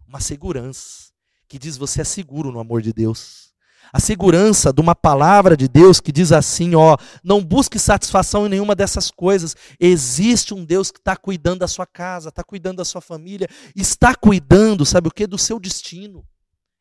Uma 0.06 0.20
segurança 0.20 1.12
que 1.46 1.58
diz 1.58 1.76
você 1.76 2.02
é 2.02 2.04
seguro 2.04 2.50
no 2.52 2.60
amor 2.60 2.82
de 2.82 2.92
Deus. 2.92 3.52
A 3.92 4.00
segurança 4.00 4.72
de 4.72 4.80
uma 4.80 4.94
palavra 4.94 5.56
de 5.56 5.66
Deus 5.66 6.00
que 6.00 6.12
diz 6.12 6.32
assim: 6.32 6.74
ó, 6.74 6.96
não 7.24 7.42
busque 7.42 7.78
satisfação 7.78 8.46
em 8.46 8.50
nenhuma 8.50 8.74
dessas 8.74 9.10
coisas. 9.10 9.56
Existe 9.80 10.52
um 10.52 10.64
Deus 10.64 10.90
que 10.90 10.98
está 10.98 11.16
cuidando 11.16 11.60
da 11.60 11.68
sua 11.68 11.86
casa, 11.86 12.28
está 12.28 12.44
cuidando 12.44 12.78
da 12.78 12.84
sua 12.84 13.00
família, 13.00 13.48
está 13.74 14.14
cuidando, 14.14 14.84
sabe 14.84 15.08
o 15.08 15.10
que? 15.10 15.26
Do 15.26 15.38
seu 15.38 15.58
destino. 15.58 16.26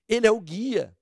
Ele 0.07 0.27
é 0.27 0.31
o 0.31 0.41
guia. 0.41 0.96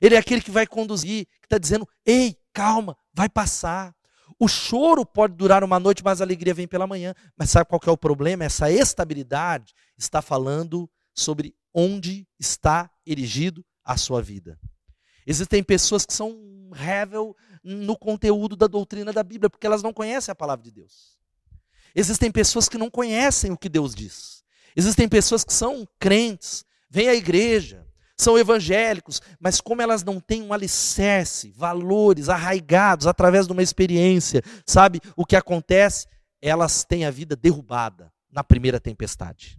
Ele 0.00 0.14
é 0.14 0.18
aquele 0.18 0.40
que 0.40 0.50
vai 0.50 0.66
conduzir, 0.66 1.26
que 1.26 1.46
está 1.46 1.58
dizendo: 1.58 1.88
ei, 2.04 2.36
calma, 2.52 2.96
vai 3.12 3.28
passar. 3.28 3.94
O 4.38 4.48
choro 4.48 5.06
pode 5.06 5.34
durar 5.34 5.62
uma 5.62 5.78
noite, 5.78 6.02
mas 6.04 6.20
a 6.20 6.24
alegria 6.24 6.52
vem 6.52 6.66
pela 6.66 6.86
manhã. 6.86 7.14
Mas 7.36 7.50
sabe 7.50 7.68
qual 7.68 7.80
é 7.86 7.90
o 7.90 7.96
problema? 7.96 8.44
Essa 8.44 8.70
estabilidade 8.70 9.72
está 9.96 10.20
falando 10.20 10.90
sobre 11.14 11.54
onde 11.72 12.26
está 12.38 12.90
erigido 13.06 13.64
a 13.84 13.96
sua 13.96 14.20
vida. 14.20 14.58
Existem 15.26 15.62
pessoas 15.62 16.04
que 16.04 16.12
são 16.12 16.70
revel 16.72 17.36
no 17.62 17.96
conteúdo 17.96 18.56
da 18.56 18.66
doutrina 18.66 19.12
da 19.12 19.22
Bíblia, 19.22 19.48
porque 19.48 19.66
elas 19.66 19.82
não 19.82 19.92
conhecem 19.92 20.32
a 20.32 20.36
palavra 20.36 20.64
de 20.64 20.70
Deus. 20.70 21.16
Existem 21.94 22.30
pessoas 22.30 22.68
que 22.68 22.76
não 22.76 22.90
conhecem 22.90 23.52
o 23.52 23.56
que 23.56 23.68
Deus 23.68 23.94
diz. 23.94 24.44
Existem 24.76 25.08
pessoas 25.08 25.44
que 25.44 25.52
são 25.52 25.88
crentes, 25.98 26.64
vêm 26.90 27.08
à 27.08 27.14
igreja, 27.14 27.83
são 28.16 28.38
evangélicos, 28.38 29.20
mas 29.40 29.60
como 29.60 29.82
elas 29.82 30.04
não 30.04 30.20
têm 30.20 30.42
um 30.42 30.52
alicerce, 30.52 31.52
valores 31.56 32.28
arraigados 32.28 33.06
através 33.06 33.46
de 33.46 33.52
uma 33.52 33.62
experiência, 33.62 34.42
sabe 34.66 35.00
o 35.16 35.26
que 35.26 35.36
acontece? 35.36 36.06
Elas 36.40 36.84
têm 36.84 37.04
a 37.04 37.10
vida 37.10 37.34
derrubada 37.34 38.12
na 38.30 38.44
primeira 38.44 38.80
tempestade. 38.80 39.58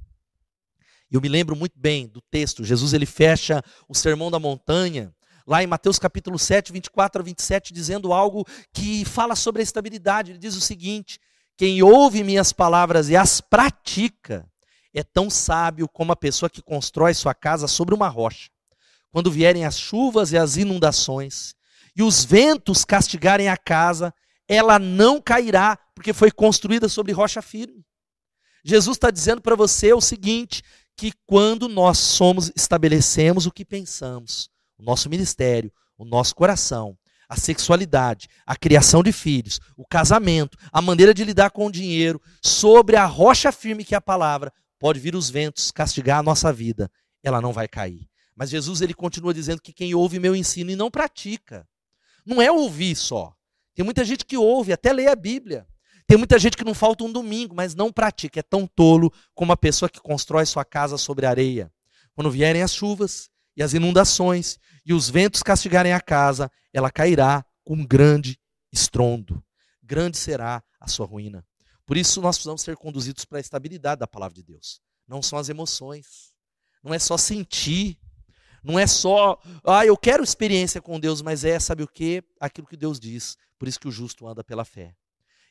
Eu 1.11 1.21
me 1.21 1.29
lembro 1.29 1.55
muito 1.55 1.77
bem 1.77 2.07
do 2.07 2.21
texto, 2.21 2.63
Jesus 2.63 2.93
ele 2.93 3.05
fecha 3.05 3.63
o 3.87 3.95
Sermão 3.95 4.31
da 4.31 4.39
Montanha, 4.39 5.13
lá 5.45 5.63
em 5.63 5.67
Mateus 5.67 5.99
capítulo 5.99 6.39
7, 6.39 6.71
24 6.71 7.21
a 7.21 7.25
27, 7.25 7.73
dizendo 7.73 8.11
algo 8.11 8.45
que 8.73 9.05
fala 9.05 9.35
sobre 9.35 9.61
a 9.61 9.63
estabilidade. 9.63 10.31
Ele 10.31 10.39
diz 10.39 10.55
o 10.55 10.61
seguinte: 10.61 11.19
quem 11.57 11.81
ouve 11.83 12.23
minhas 12.23 12.51
palavras 12.51 13.09
e 13.09 13.15
as 13.15 13.39
pratica, 13.39 14.49
é 14.99 15.03
tão 15.03 15.29
sábio 15.29 15.88
como 15.88 16.12
a 16.12 16.15
pessoa 16.15 16.49
que 16.49 16.62
constrói 16.62 17.13
sua 17.13 17.34
casa 17.34 17.67
sobre 17.67 17.93
uma 17.93 18.08
rocha. 18.08 18.49
Quando 19.12 19.29
vierem 19.29 19.65
as 19.65 19.77
chuvas 19.77 20.31
e 20.31 20.38
as 20.38 20.58
inundações, 20.58 21.53
e 21.95 22.01
os 22.01 22.23
ventos 22.23 22.84
castigarem 22.84 23.49
a 23.49 23.58
casa, 23.58 24.13
ela 24.47 24.79
não 24.79 25.21
cairá, 25.21 25.77
porque 25.93 26.13
foi 26.13 26.31
construída 26.31 26.88
sobre 26.89 27.12
rocha 27.12 27.41
firme. 27.41 27.86
Jesus 28.63 28.97
está 28.97 29.12
dizendo 29.12 29.41
para 29.41 29.55
você 29.55 29.93
o 29.93 30.01
seguinte: 30.01 30.63
que 30.97 31.12
quando 31.25 31.67
nós 31.67 31.97
somos, 31.97 32.51
estabelecemos 32.55 33.45
o 33.45 33.51
que 33.51 33.65
pensamos, 33.65 34.49
o 34.77 34.84
nosso 34.84 35.10
ministério, 35.10 35.71
o 35.97 36.05
nosso 36.05 36.36
coração, 36.36 36.97
a 37.27 37.36
sexualidade, 37.36 38.27
a 38.45 38.55
criação 38.55 39.03
de 39.03 39.12
filhos, 39.12 39.60
o 39.75 39.86
casamento, 39.86 40.58
a 40.71 40.81
maneira 40.81 41.13
de 41.13 41.23
lidar 41.23 41.51
com 41.51 41.67
o 41.67 41.71
dinheiro, 41.71 42.21
sobre 42.41 42.95
a 42.95 43.05
rocha 43.05 43.51
firme 43.51 43.84
que 43.84 43.95
é 43.95 43.97
a 43.97 44.01
palavra, 44.01 44.53
Pode 44.85 44.99
vir 44.99 45.15
os 45.15 45.31
ventos 45.31 45.71
castigar 45.71 46.19
a 46.19 46.21
nossa 46.21 46.53
vida, 46.53 46.91
ela 47.23 47.41
não 47.41 47.51
vai 47.51 47.67
cair. 47.67 48.07
Mas 48.35 48.51
Jesus 48.51 48.81
ele 48.81 48.93
continua 48.93 49.33
dizendo 49.33 49.59
que 49.59 49.73
quem 49.73 49.95
ouve 49.95 50.19
meu 50.19 50.35
ensino 50.35 50.69
e 50.69 50.75
não 50.75 50.91
pratica, 50.91 51.67
não 52.23 52.39
é 52.39 52.51
ouvir 52.51 52.95
só. 52.95 53.33
Tem 53.73 53.83
muita 53.83 54.05
gente 54.05 54.23
que 54.23 54.37
ouve, 54.37 54.71
até 54.71 54.93
lê 54.93 55.07
a 55.07 55.15
Bíblia. 55.15 55.65
Tem 56.05 56.19
muita 56.19 56.37
gente 56.37 56.55
que 56.55 56.63
não 56.63 56.75
falta 56.75 57.03
um 57.03 57.11
domingo, 57.11 57.55
mas 57.55 57.73
não 57.73 57.91
pratica. 57.91 58.41
É 58.41 58.43
tão 58.43 58.67
tolo 58.67 59.11
como 59.33 59.51
a 59.51 59.57
pessoa 59.57 59.89
que 59.89 59.99
constrói 59.99 60.45
sua 60.45 60.63
casa 60.63 60.99
sobre 60.99 61.25
areia. 61.25 61.73
Quando 62.13 62.29
vierem 62.29 62.61
as 62.61 62.71
chuvas 62.71 63.27
e 63.57 63.63
as 63.63 63.73
inundações 63.73 64.59
e 64.85 64.93
os 64.93 65.09
ventos 65.09 65.41
castigarem 65.41 65.93
a 65.93 65.99
casa, 65.99 66.47
ela 66.71 66.91
cairá 66.91 67.43
com 67.63 67.83
grande 67.83 68.37
estrondo. 68.71 69.43
Grande 69.81 70.15
será 70.15 70.61
a 70.79 70.87
sua 70.87 71.07
ruína. 71.07 71.43
Por 71.85 71.97
isso 71.97 72.21
nós 72.21 72.37
precisamos 72.37 72.61
ser 72.61 72.75
conduzidos 72.75 73.25
para 73.25 73.37
a 73.37 73.41
estabilidade 73.41 73.99
da 73.99 74.07
palavra 74.07 74.35
de 74.35 74.43
Deus. 74.43 74.81
Não 75.07 75.21
são 75.21 75.37
as 75.37 75.49
emoções. 75.49 76.33
Não 76.83 76.93
é 76.93 76.99
só 76.99 77.17
sentir. 77.17 77.99
Não 78.63 78.79
é 78.79 78.87
só, 78.87 79.39
ah, 79.63 79.85
eu 79.85 79.95
quero 79.95 80.23
experiência 80.23 80.81
com 80.81 80.99
Deus, 80.99 81.21
mas 81.21 81.45
é, 81.45 81.59
sabe 81.59 81.83
o 81.83 81.87
que? 81.87 82.23
Aquilo 82.39 82.65
que 82.65 82.75
Deus 82.75 82.99
diz. 82.99 83.37
Por 83.59 83.67
isso 83.67 83.79
que 83.79 83.87
o 83.87 83.91
justo 83.91 84.27
anda 84.27 84.43
pela 84.43 84.65
fé. 84.65 84.95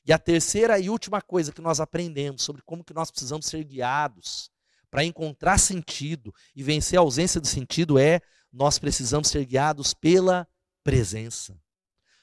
E 0.04 0.12
a 0.12 0.18
terceira 0.18 0.78
e 0.80 0.90
última 0.90 1.22
coisa 1.22 1.52
que 1.52 1.62
nós 1.62 1.78
aprendemos 1.78 2.42
sobre 2.42 2.60
como 2.62 2.84
que 2.84 2.92
nós 2.92 3.12
precisamos 3.12 3.46
ser 3.46 3.62
guiados 3.62 4.50
para 4.90 5.04
encontrar 5.04 5.58
sentido 5.58 6.34
e 6.56 6.62
vencer 6.62 6.98
a 6.98 7.02
ausência 7.02 7.40
de 7.40 7.48
sentido 7.48 7.98
é 7.98 8.20
nós 8.52 8.78
precisamos 8.78 9.28
ser 9.28 9.44
guiados 9.44 9.94
pela 9.94 10.46
presença. 10.82 11.56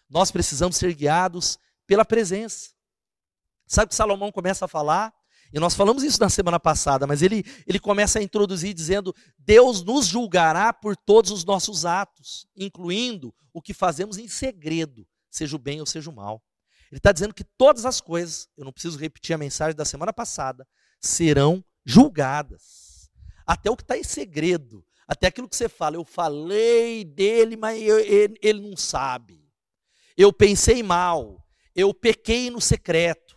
Nós 0.10 0.30
precisamos 0.30 0.76
ser 0.76 0.94
guiados 0.94 1.58
pela 1.88 2.06
presença. 2.06 2.72
Sabe 3.72 3.88
que 3.88 3.96
Salomão 3.96 4.34
começa 4.34 4.66
a 4.66 4.68
falar? 4.68 5.14
E 5.54 5.58
nós 5.58 5.74
falamos 5.76 6.04
isso 6.04 6.20
na 6.20 6.30
semana 6.30 6.60
passada, 6.60 7.08
mas 7.08 7.22
ele, 7.22 7.42
ele 7.66 7.80
começa 7.80 8.20
a 8.20 8.22
introduzir 8.22 8.74
dizendo: 8.74 9.16
Deus 9.40 9.82
nos 9.82 10.08
julgará 10.08 10.74
por 10.74 10.94
todos 10.98 11.32
os 11.32 11.46
nossos 11.46 11.86
atos, 11.86 12.46
incluindo 12.54 13.34
o 13.54 13.62
que 13.62 13.74
fazemos 13.74 14.18
em 14.18 14.28
segredo, 14.28 15.08
seja 15.30 15.56
o 15.56 15.60
bem 15.60 15.80
ou 15.80 15.86
seja 15.86 16.10
o 16.10 16.14
mal. 16.14 16.44
Ele 16.92 16.98
está 16.98 17.14
dizendo 17.14 17.34
que 17.34 17.46
todas 17.46 17.86
as 17.86 18.02
coisas, 18.02 18.50
eu 18.58 18.66
não 18.66 18.74
preciso 18.74 19.00
repetir 19.00 19.34
a 19.34 19.38
mensagem 19.38 19.74
da 19.74 19.86
semana 19.86 20.12
passada, 20.12 20.68
serão 21.00 21.64
julgadas. 21.86 23.10
Até 23.48 23.72
o 23.72 23.78
que 23.78 23.84
está 23.84 23.98
em 23.98 24.04
segredo, 24.04 24.86
até 25.08 25.28
aquilo 25.28 25.48
que 25.48 25.56
você 25.56 25.70
fala, 25.70 25.96
eu 25.96 26.04
falei 26.04 27.06
dele, 27.06 27.56
mas 27.56 27.82
eu, 27.82 28.00
ele, 28.00 28.38
ele 28.42 28.70
não 28.70 28.76
sabe. 28.76 29.50
Eu 30.18 30.34
pensei 30.34 30.84
mal, 30.84 31.42
eu 31.74 31.94
pequei 31.94 32.50
no 32.50 32.60
secreto, 32.60 33.31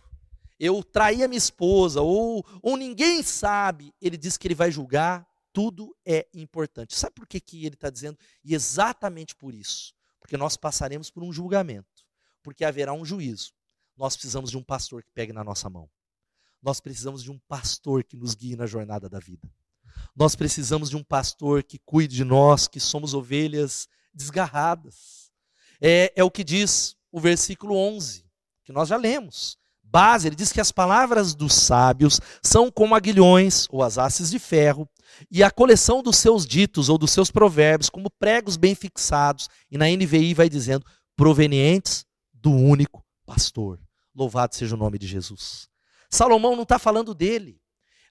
eu 0.59 0.83
traí 0.83 1.23
a 1.23 1.27
minha 1.27 1.37
esposa, 1.37 2.01
ou, 2.01 2.45
ou 2.61 2.77
ninguém 2.77 3.21
sabe. 3.23 3.93
Ele 4.01 4.17
diz 4.17 4.37
que 4.37 4.47
ele 4.47 4.55
vai 4.55 4.71
julgar, 4.71 5.27
tudo 5.51 5.95
é 6.05 6.27
importante. 6.33 6.95
Sabe 6.95 7.15
por 7.15 7.27
que, 7.27 7.39
que 7.39 7.65
ele 7.65 7.75
está 7.75 7.89
dizendo? 7.89 8.17
E 8.43 8.53
exatamente 8.53 9.35
por 9.35 9.53
isso. 9.53 9.93
Porque 10.19 10.37
nós 10.37 10.57
passaremos 10.57 11.09
por 11.09 11.23
um 11.23 11.31
julgamento 11.31 12.05
porque 12.45 12.63
haverá 12.63 12.93
um 12.93 13.03
juízo. 13.03 13.51
Nós 13.97 14.15
precisamos 14.15 14.51
de 14.51 14.57
um 14.57 14.63
pastor 14.63 15.01
que 15.01 15.09
pegue 15.15 15.33
na 15.33 15.43
nossa 15.43 15.67
mão. 15.67 15.89
Nós 16.61 16.79
precisamos 16.79 17.23
de 17.23 17.31
um 17.31 17.39
pastor 17.47 18.03
que 18.03 18.15
nos 18.15 18.35
guie 18.35 18.55
na 18.55 18.67
jornada 18.67 19.09
da 19.09 19.17
vida. 19.17 19.51
Nós 20.15 20.35
precisamos 20.35 20.91
de 20.91 20.95
um 20.95 21.03
pastor 21.03 21.63
que 21.63 21.79
cuide 21.79 22.15
de 22.15 22.23
nós, 22.23 22.67
que 22.67 22.79
somos 22.79 23.15
ovelhas 23.15 23.87
desgarradas. 24.13 25.31
É, 25.81 26.13
é 26.15 26.23
o 26.23 26.29
que 26.29 26.43
diz 26.43 26.95
o 27.11 27.19
versículo 27.19 27.75
11, 27.75 28.29
que 28.63 28.71
nós 28.71 28.89
já 28.89 28.97
lemos. 28.97 29.57
Base, 29.85 30.27
ele 30.27 30.35
diz 30.35 30.51
que 30.51 30.59
as 30.59 30.71
palavras 30.71 31.33
dos 31.33 31.53
sábios 31.53 32.19
são 32.41 32.69
como 32.69 32.95
aguilhões 32.95 33.67
ou 33.69 33.81
as 33.81 33.97
de 34.29 34.39
ferro, 34.39 34.89
e 35.31 35.41
a 35.43 35.49
coleção 35.49 36.03
dos 36.03 36.17
seus 36.17 36.45
ditos 36.45 36.89
ou 36.89 36.97
dos 36.97 37.11
seus 37.11 37.31
provérbios, 37.31 37.89
como 37.89 38.09
pregos 38.09 38.57
bem 38.57 38.75
fixados, 38.75 39.47
e 39.71 39.77
na 39.77 39.85
NVI 39.85 40.33
vai 40.33 40.49
dizendo, 40.49 40.85
provenientes 41.15 42.05
do 42.33 42.51
único 42.51 43.03
pastor. 43.25 43.79
Louvado 44.13 44.55
seja 44.55 44.75
o 44.75 44.77
nome 44.77 44.97
de 44.97 45.07
Jesus. 45.07 45.67
Salomão 46.09 46.55
não 46.55 46.63
está 46.63 46.77
falando 46.77 47.13
dele. 47.13 47.59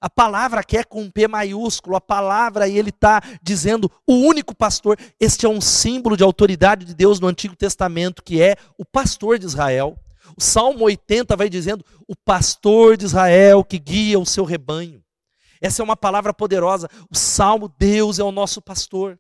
A 0.01 0.11
palavra 0.11 0.61
aqui 0.61 0.77
é 0.77 0.85
com 0.85 1.11
P 1.11 1.27
maiúsculo, 1.27 1.97
a 1.97 2.01
palavra 2.01 2.69
e 2.69 2.77
ele 2.77 2.91
está 2.91 3.23
dizendo 3.43 3.91
o 4.07 4.15
único 4.15 4.55
pastor. 4.55 4.99
Este 5.19 5.47
é 5.47 5.49
um 5.49 5.63
símbolo 5.63 6.15
de 6.17 6.23
autoridade 6.23 6.85
de 6.85 6.95
Deus 6.95 7.21
no 7.21 7.27
Antigo 7.27 7.57
Testamento, 7.57 8.23
que 8.23 8.43
é 8.43 8.57
o 8.77 8.85
pastor 8.85 9.39
de 9.39 9.47
Israel. 9.47 9.99
O 10.37 10.43
Salmo 10.43 10.85
80 10.85 11.37
vai 11.37 11.49
dizendo 11.49 11.85
o 12.09 12.17
pastor 12.17 12.97
de 12.97 13.05
Israel 13.05 13.65
que 13.65 13.79
guia 13.79 14.19
o 14.19 14.27
seu 14.27 14.45
rebanho. 14.45 15.03
Essa 15.61 15.83
é 15.83 15.85
uma 15.85 15.97
palavra 15.97 16.35
poderosa. 16.35 16.89
O 17.11 17.17
Salmo, 17.17 17.73
Deus 17.79 18.19
é 18.19 18.25
o 18.25 18.33
nosso 18.33 18.61
pastor. 18.61 19.19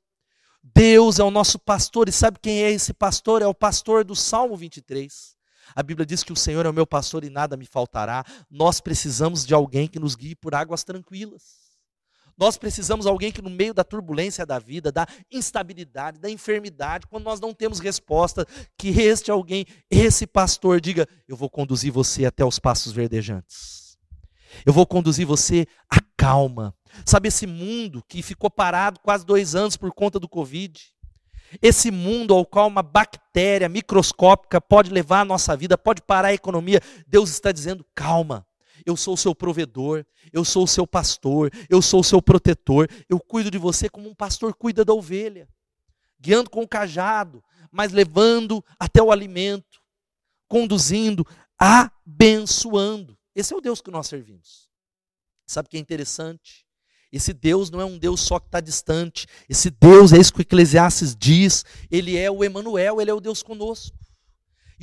Deus 0.75 1.19
é 1.19 1.23
o 1.23 1.31
nosso 1.31 1.59
pastor, 1.59 2.09
e 2.09 2.13
sabe 2.13 2.39
quem 2.41 2.63
é 2.63 2.71
esse 2.71 2.95
pastor? 2.95 3.43
É 3.43 3.47
o 3.47 3.53
pastor 3.53 4.03
do 4.03 4.17
Salmo 4.17 4.57
23. 4.57 5.37
A 5.75 5.83
Bíblia 5.83 6.07
diz 6.07 6.23
que 6.23 6.33
o 6.33 6.37
Senhor 6.37 6.65
é 6.65 6.69
o 6.71 6.73
meu 6.73 6.87
pastor 6.87 7.23
e 7.23 7.29
nada 7.29 7.57
me 7.57 7.67
faltará. 7.67 8.25
Nós 8.51 8.81
precisamos 8.81 9.45
de 9.45 9.53
alguém 9.53 9.87
que 9.87 9.99
nos 9.99 10.15
guie 10.15 10.35
por 10.35 10.55
águas 10.55 10.83
tranquilas. 10.83 11.64
Nós 12.37 12.57
precisamos 12.57 13.05
de 13.05 13.11
alguém 13.11 13.31
que, 13.31 13.43
no 13.43 13.51
meio 13.51 13.73
da 13.73 13.85
turbulência 13.85 14.45
da 14.45 14.59
vida, 14.59 14.91
da 14.91 15.07
instabilidade, 15.31 16.19
da 16.19 16.29
enfermidade, 16.29 17.07
quando 17.07 17.25
nós 17.25 17.41
não 17.41 17.55
temos 17.55 17.79
resposta, 17.79 18.47
que 18.77 18.89
este 19.01 19.31
alguém, 19.31 19.65
esse 19.91 20.27
pastor, 20.27 20.81
diga: 20.81 21.07
Eu 21.29 21.37
vou 21.37 21.49
conduzir 21.49 21.93
você 21.93 22.25
até 22.25 22.45
os 22.45 22.59
passos 22.59 22.93
verdejantes. 22.93 23.99
Eu 24.65 24.73
vou 24.73 24.87
conduzir 24.87 25.27
você 25.27 25.67
à 25.91 26.01
calma. 26.17 26.75
Sabe 27.05 27.29
esse 27.29 27.47
mundo 27.47 28.03
que 28.09 28.23
ficou 28.23 28.51
parado 28.51 29.01
quase 29.01 29.25
dois 29.25 29.55
anos 29.55 29.77
por 29.77 29.93
conta 29.93 30.21
do 30.21 30.29
Covid? 30.29 30.81
Esse 31.63 31.91
mundo 31.91 32.35
ao 32.35 32.45
qual 32.45 32.69
uma 32.69 32.83
bactéria 32.83 33.69
microscópica 33.69 34.61
pode 34.61 34.91
levar 34.91 35.21
a 35.21 35.25
nossa 35.25 35.57
vida, 35.57 35.79
pode 35.79 36.03
parar 36.03 36.29
a 36.29 36.35
economia. 36.35 36.81
Deus 37.07 37.31
está 37.31 37.53
dizendo: 37.53 37.85
calma, 37.95 38.47
eu 38.85 38.97
sou 38.97 39.15
o 39.15 39.17
seu 39.19 39.35
provedor, 39.35 40.05
eu 40.33 40.45
sou 40.45 40.65
o 40.65 40.69
seu 40.69 40.87
pastor, 40.87 41.51
eu 41.69 41.81
sou 41.81 42.01
o 42.01 42.05
seu 42.05 42.21
protetor, 42.21 42.89
eu 43.09 43.19
cuido 43.19 43.51
de 43.51 43.59
você 43.59 43.89
como 43.89 44.09
um 44.09 44.15
pastor 44.15 44.55
cuida 44.55 44.85
da 44.85 44.93
ovelha, 44.93 45.49
guiando 46.21 46.51
com 46.51 46.63
o 46.63 46.69
cajado, 46.69 47.43
mas 47.71 47.93
levando 47.93 48.65
até 48.79 49.03
o 49.03 49.11
alimento, 49.11 49.83
conduzindo, 50.49 51.27
abençoando. 51.59 53.19
Esse 53.35 53.53
é 53.53 53.57
o 53.57 53.61
Deus 53.61 53.81
que 53.81 53.91
nós 53.91 54.07
servimos. 54.07 54.69
Sabe 55.47 55.67
o 55.67 55.71
que 55.71 55.77
é 55.77 55.81
interessante? 55.81 56.65
Esse 57.13 57.33
Deus 57.33 57.71
não 57.71 57.81
é 57.81 57.85
um 57.85 57.97
Deus 57.97 58.21
só 58.21 58.41
que 58.41 58.47
está 58.47 58.61
distante. 58.61 59.27
Esse 59.49 59.71
Deus, 59.71 60.13
é 60.13 60.19
isso 60.19 60.33
que 60.33 60.41
o 60.41 60.43
Eclesiastes 60.43 61.15
diz, 61.15 61.65
ele 61.91 62.17
é 62.17 62.31
o 62.31 62.43
Emanuel, 62.43 63.01
ele 63.01 63.11
é 63.11 63.15
o 63.15 63.21
Deus 63.21 63.43
conosco. 63.43 63.97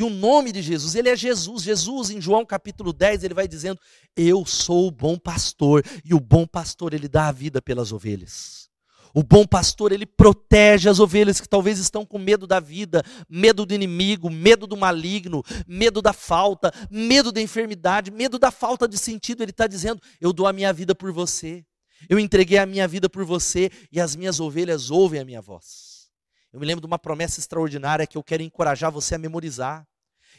E 0.02 0.04
o 0.04 0.10
nome 0.10 0.52
de 0.52 0.64
Jesus, 0.64 0.96
ele 0.96 1.10
é 1.10 1.16
Jesus. 1.16 1.62
Jesus, 1.62 2.10
em 2.10 2.20
João 2.20 2.44
capítulo 2.44 2.92
10, 2.92 3.24
ele 3.24 3.36
vai 3.36 3.48
dizendo: 3.48 3.80
Eu 4.16 4.44
sou 4.48 4.88
o 4.88 4.92
bom 4.92 5.16
pastor, 5.16 5.86
e 6.04 6.12
o 6.16 6.20
bom 6.20 6.48
pastor, 6.48 6.96
ele 6.96 7.08
dá 7.08 7.28
a 7.28 7.32
vida 7.32 7.62
pelas 7.62 7.92
ovelhas. 7.92 8.68
O 9.14 9.22
bom 9.22 9.46
pastor, 9.46 9.92
ele 9.92 10.08
protege 10.08 10.90
as 10.90 11.00
ovelhas 11.00 11.40
que 11.40 11.48
talvez 11.48 11.78
estão 11.78 12.04
com 12.04 12.18
medo 12.18 12.48
da 12.48 12.60
vida, 12.60 13.04
medo 13.30 13.64
do 13.64 13.76
inimigo, 13.76 14.28
medo 14.28 14.66
do 14.66 14.76
maligno, 14.76 15.44
medo 15.68 16.02
da 16.02 16.14
falta, 16.14 16.74
medo 16.90 17.32
da 17.32 17.40
enfermidade, 17.40 18.10
medo 18.10 18.40
da 18.40 18.50
falta 18.50 18.88
de 18.88 18.98
sentido. 18.98 19.44
Ele 19.44 19.52
está 19.52 19.68
dizendo: 19.68 20.02
Eu 20.20 20.34
dou 20.34 20.48
a 20.48 20.54
minha 20.54 20.74
vida 20.74 20.96
por 20.96 21.12
você. 21.12 21.64
Eu 22.10 22.18
entreguei 22.18 22.58
a 22.58 22.66
minha 22.66 22.88
vida 22.88 23.08
por 23.08 23.24
você 23.24 23.70
e 23.92 24.02
as 24.02 24.16
minhas 24.16 24.40
ovelhas 24.40 24.90
ouvem 24.90 25.22
a 25.22 25.26
minha 25.26 25.44
voz. 25.44 26.10
Eu 26.52 26.60
me 26.60 26.66
lembro 26.66 26.82
de 26.82 26.88
uma 26.88 26.98
promessa 26.98 27.40
extraordinária 27.40 28.08
que 28.08 28.18
eu 28.18 28.24
quero 28.24 28.42
encorajar 28.42 28.92
você 28.92 29.14
a 29.14 29.20
memorizar. 29.20 29.88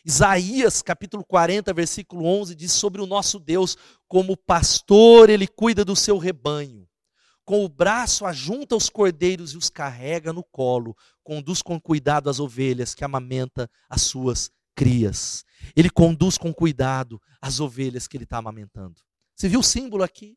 Isaías 0.04 0.82
capítulo 0.82 1.24
40, 1.24 1.72
versículo 1.72 2.24
11 2.24 2.54
diz 2.56 2.72
sobre 2.72 3.00
o 3.00 3.06
nosso 3.06 3.38
Deus, 3.38 3.76
como 4.08 4.36
pastor 4.36 5.30
ele 5.30 5.46
cuida 5.46 5.84
do 5.84 5.94
seu 5.94 6.18
rebanho. 6.18 6.88
Com 7.44 7.64
o 7.64 7.68
braço 7.68 8.24
ajunta 8.24 8.76
os 8.76 8.88
cordeiros 8.88 9.52
e 9.52 9.56
os 9.56 9.68
carrega 9.68 10.32
no 10.32 10.42
colo, 10.42 10.96
conduz 11.22 11.62
com 11.62 11.80
cuidado 11.80 12.28
as 12.28 12.40
ovelhas 12.40 12.94
que 12.94 13.04
amamenta 13.04 13.70
as 13.88 14.02
suas 14.02 14.50
crias. 14.74 15.44
Ele 15.76 15.90
conduz 15.90 16.36
com 16.36 16.52
cuidado 16.52 17.20
as 17.40 17.60
ovelhas 17.60 18.08
que 18.08 18.16
ele 18.16 18.24
está 18.24 18.38
amamentando. 18.38 19.00
Você 19.36 19.48
viu 19.48 19.60
o 19.60 19.64
símbolo 19.64 20.02
aqui? 20.02 20.36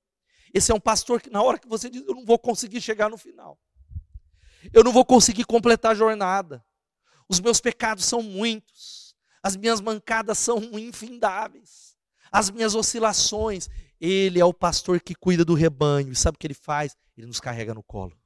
Esse 0.53 0.71
é 0.71 0.75
um 0.75 0.79
pastor 0.79 1.21
que, 1.21 1.29
na 1.29 1.41
hora 1.41 1.59
que 1.59 1.67
você 1.67 1.89
diz, 1.89 2.03
eu 2.07 2.15
não 2.15 2.25
vou 2.25 2.39
conseguir 2.39 2.81
chegar 2.81 3.09
no 3.09 3.17
final, 3.17 3.59
eu 4.71 4.83
não 4.83 4.91
vou 4.91 5.03
conseguir 5.03 5.43
completar 5.43 5.91
a 5.91 5.95
jornada, 5.95 6.63
os 7.27 7.39
meus 7.39 7.59
pecados 7.59 8.05
são 8.05 8.21
muitos, 8.21 9.04
as 9.45 9.55
minhas 9.55 9.79
mancadas 9.79 10.39
são 10.39 10.57
infindáveis, 10.73 11.95
as 12.31 12.49
minhas 12.49 12.73
oscilações. 12.73 13.69
Ele 14.01 14.39
é 14.39 14.43
o 14.43 14.51
pastor 14.51 14.99
que 14.99 15.13
cuida 15.13 15.45
do 15.45 15.53
rebanho, 15.53 16.11
e 16.11 16.15
sabe 16.15 16.35
o 16.35 16.39
que 16.39 16.47
ele 16.47 16.55
faz? 16.55 16.97
Ele 17.15 17.27
nos 17.27 17.39
carrega 17.39 17.71
no 17.71 17.83
colo. 17.83 18.17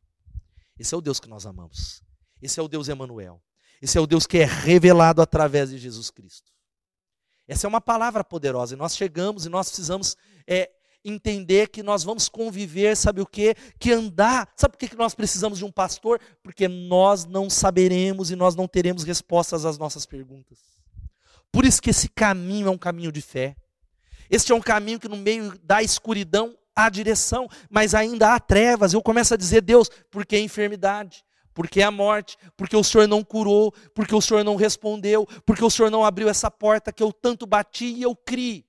Esse 0.80 0.96
é 0.96 0.98
o 0.98 1.02
Deus 1.02 1.20
que 1.20 1.28
nós 1.28 1.46
amamos. 1.46 2.02
Esse 2.42 2.58
é 2.58 2.64
o 2.64 2.70
Deus 2.70 2.88
Emanuel. 2.88 3.44
Esse 3.82 3.98
é 3.98 4.02
o 4.02 4.08
Deus 4.08 4.26
que 4.26 4.38
é 4.38 4.46
revelado 4.46 5.22
através 5.22 5.72
de 5.72 5.78
Jesus 5.78 6.10
Cristo. 6.10 6.54
Essa 7.46 7.68
é 7.68 7.70
uma 7.70 7.82
palavra 7.82 8.24
poderosa 8.24 8.74
e 8.74 8.78
nós 8.78 8.96
chegamos 8.96 9.46
e 9.46 9.50
nós 9.50 9.68
precisamos 9.68 10.16
é, 10.48 10.72
entender 11.04 11.68
que 11.68 11.84
nós 11.84 12.02
vamos 12.02 12.30
conviver, 12.30 12.96
sabe 12.96 13.20
o 13.20 13.26
quê? 13.26 13.56
Que 13.78 13.92
andar. 13.92 14.50
Sabe 14.56 14.78
por 14.78 14.88
que 14.88 14.96
nós 14.96 15.14
precisamos 15.14 15.58
de 15.60 15.66
um 15.66 15.72
pastor? 15.72 16.22
Porque 16.42 16.70
nós 16.70 17.26
não 17.26 17.50
saberemos 17.50 18.32
e 18.32 18.38
nós 18.38 18.56
não 18.56 18.70
teremos 18.70 19.04
respostas 19.04 19.66
às 19.66 19.78
nossas 19.78 20.06
perguntas. 20.06 20.79
Por 21.52 21.66
isso 21.66 21.82
que 21.82 21.90
esse 21.90 22.08
caminho 22.10 22.68
é 22.68 22.72
um 22.72 22.78
caminho 22.78 23.12
de 23.12 23.22
fé. 23.22 23.56
Este 24.30 24.52
é 24.52 24.56
um 24.56 24.62
caminho 24.62 25.00
que 25.00 25.08
no 25.08 25.18
meio 25.18 25.58
da 25.64 25.82
escuridão 25.82 26.56
há 26.76 26.90
direção, 26.90 27.48
mas 27.70 27.94
ainda 27.94 28.34
há 28.34 28.40
trevas. 28.40 28.94
Eu 28.94 29.02
começo 29.02 29.34
a 29.34 29.38
dizer, 29.38 29.62
Deus, 29.62 29.90
por 30.10 30.26
que 30.26 30.36
a 30.36 30.40
enfermidade? 30.40 31.24
Por 31.54 31.68
que 31.68 31.82
a 31.82 31.92
morte? 31.92 32.38
Porque 32.56 32.76
o 32.76 32.84
Senhor 32.84 33.08
não 33.08 33.24
curou, 33.24 33.74
porque 33.94 34.16
o 34.16 34.22
Senhor 34.22 34.44
não 34.44 34.56
respondeu, 34.56 35.26
porque 35.46 35.64
o 35.64 35.70
Senhor 35.70 35.90
não 35.90 36.06
abriu 36.06 36.30
essa 36.30 36.50
porta 36.50 36.94
que 36.94 37.04
eu 37.04 37.12
tanto 37.12 37.46
bati 37.46 37.86
e 37.86 38.04
eu 38.04 38.16
criei. 38.16 38.66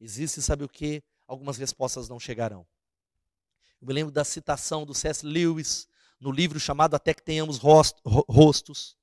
Existe, 0.00 0.40
sabe 0.40 0.64
o 0.64 0.68
que? 0.68 1.02
Algumas 1.26 1.58
respostas 1.58 2.08
não 2.08 2.18
chegarão. 2.18 2.66
Eu 3.80 3.86
me 3.86 3.92
lembro 3.92 4.12
da 4.12 4.24
citação 4.24 4.86
do 4.86 4.94
C.S. 4.94 5.26
Lewis 5.26 5.86
no 6.18 6.30
livro 6.30 6.60
chamado 6.60 6.94
Até 6.94 7.12
que 7.12 7.22
Tenhamos 7.22 7.58
Rostos. 7.58 8.96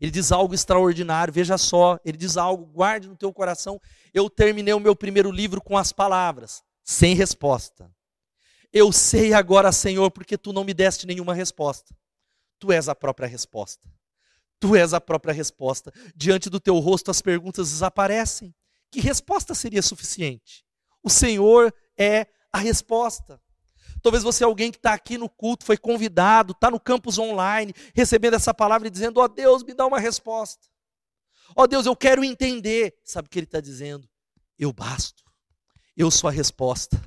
Ele 0.00 0.10
diz 0.10 0.32
algo 0.32 0.54
extraordinário, 0.54 1.32
veja 1.32 1.56
só, 1.56 1.98
ele 2.04 2.16
diz 2.16 2.36
algo, 2.36 2.66
guarde 2.66 3.08
no 3.08 3.16
teu 3.16 3.32
coração. 3.32 3.80
Eu 4.12 4.28
terminei 4.28 4.74
o 4.74 4.80
meu 4.80 4.94
primeiro 4.94 5.30
livro 5.30 5.60
com 5.60 5.76
as 5.76 5.92
palavras, 5.92 6.62
sem 6.84 7.14
resposta. 7.14 7.90
Eu 8.72 8.92
sei 8.92 9.32
agora, 9.32 9.72
Senhor, 9.72 10.10
porque 10.10 10.36
tu 10.36 10.52
não 10.52 10.64
me 10.64 10.74
deste 10.74 11.06
nenhuma 11.06 11.32
resposta. 11.32 11.96
Tu 12.58 12.72
és 12.72 12.88
a 12.88 12.94
própria 12.94 13.28
resposta. 13.28 13.88
Tu 14.58 14.74
és 14.76 14.92
a 14.92 15.00
própria 15.00 15.32
resposta. 15.32 15.92
Diante 16.14 16.50
do 16.50 16.60
teu 16.60 16.78
rosto 16.78 17.10
as 17.10 17.22
perguntas 17.22 17.70
desaparecem. 17.70 18.54
Que 18.90 19.00
resposta 19.00 19.54
seria 19.54 19.82
suficiente? 19.82 20.64
O 21.02 21.10
Senhor 21.10 21.74
é 21.96 22.26
a 22.52 22.58
resposta. 22.58 23.40
Talvez 24.06 24.22
você 24.22 24.44
é 24.44 24.46
alguém 24.46 24.70
que 24.70 24.76
está 24.76 24.94
aqui 24.94 25.18
no 25.18 25.28
culto, 25.28 25.64
foi 25.64 25.76
convidado, 25.76 26.52
está 26.52 26.70
no 26.70 26.78
campus 26.78 27.18
online, 27.18 27.74
recebendo 27.92 28.34
essa 28.34 28.54
palavra 28.54 28.86
e 28.86 28.90
dizendo: 28.90 29.18
Ó 29.18 29.24
oh, 29.24 29.28
Deus, 29.28 29.64
me 29.64 29.74
dá 29.74 29.84
uma 29.84 29.98
resposta. 29.98 30.64
Ó 31.56 31.64
oh, 31.64 31.66
Deus, 31.66 31.86
eu 31.86 31.96
quero 31.96 32.22
entender. 32.22 32.94
Sabe 33.02 33.26
o 33.26 33.28
que 33.28 33.36
ele 33.36 33.46
está 33.46 33.60
dizendo? 33.60 34.08
Eu 34.56 34.72
basto. 34.72 35.24
Eu 35.96 36.08
sou 36.08 36.28
a 36.28 36.30
resposta. 36.30 37.02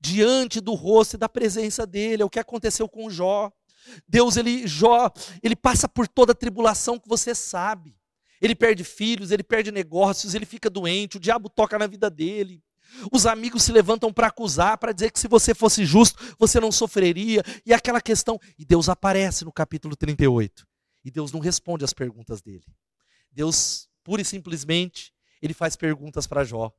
Diante 0.00 0.60
do 0.60 0.74
rosto 0.74 1.14
e 1.14 1.18
da 1.18 1.28
presença 1.28 1.84
dele, 1.84 2.22
é 2.22 2.24
o 2.24 2.30
que 2.30 2.38
aconteceu 2.38 2.88
com 2.88 3.10
Jó. 3.10 3.50
Deus, 4.06 4.36
ele, 4.36 4.68
Jó, 4.68 5.10
ele 5.42 5.56
passa 5.56 5.88
por 5.88 6.06
toda 6.06 6.30
a 6.30 6.36
tribulação 6.36 6.96
que 6.96 7.08
você 7.08 7.34
sabe. 7.34 7.98
Ele 8.40 8.54
perde 8.54 8.84
filhos, 8.84 9.32
ele 9.32 9.42
perde 9.42 9.72
negócios, 9.72 10.32
ele 10.32 10.46
fica 10.46 10.70
doente, 10.70 11.16
o 11.16 11.20
diabo 11.20 11.48
toca 11.48 11.76
na 11.76 11.88
vida 11.88 12.08
dele. 12.08 12.62
Os 13.12 13.26
amigos 13.26 13.62
se 13.62 13.72
levantam 13.72 14.12
para 14.12 14.28
acusar, 14.28 14.78
para 14.78 14.92
dizer 14.92 15.10
que 15.10 15.20
se 15.20 15.28
você 15.28 15.54
fosse 15.54 15.84
justo, 15.84 16.36
você 16.38 16.60
não 16.60 16.72
sofreria. 16.72 17.42
E 17.64 17.72
aquela 17.72 18.00
questão. 18.00 18.38
E 18.58 18.64
Deus 18.64 18.88
aparece 18.88 19.44
no 19.44 19.52
capítulo 19.52 19.96
38. 19.96 20.66
E 21.04 21.10
Deus 21.10 21.32
não 21.32 21.40
responde 21.40 21.84
às 21.84 21.92
perguntas 21.92 22.40
dele. 22.40 22.64
Deus, 23.30 23.88
pura 24.02 24.22
e 24.22 24.24
simplesmente, 24.24 25.12
ele 25.42 25.52
faz 25.52 25.76
perguntas 25.76 26.26
para 26.26 26.44
Jó. 26.44 26.72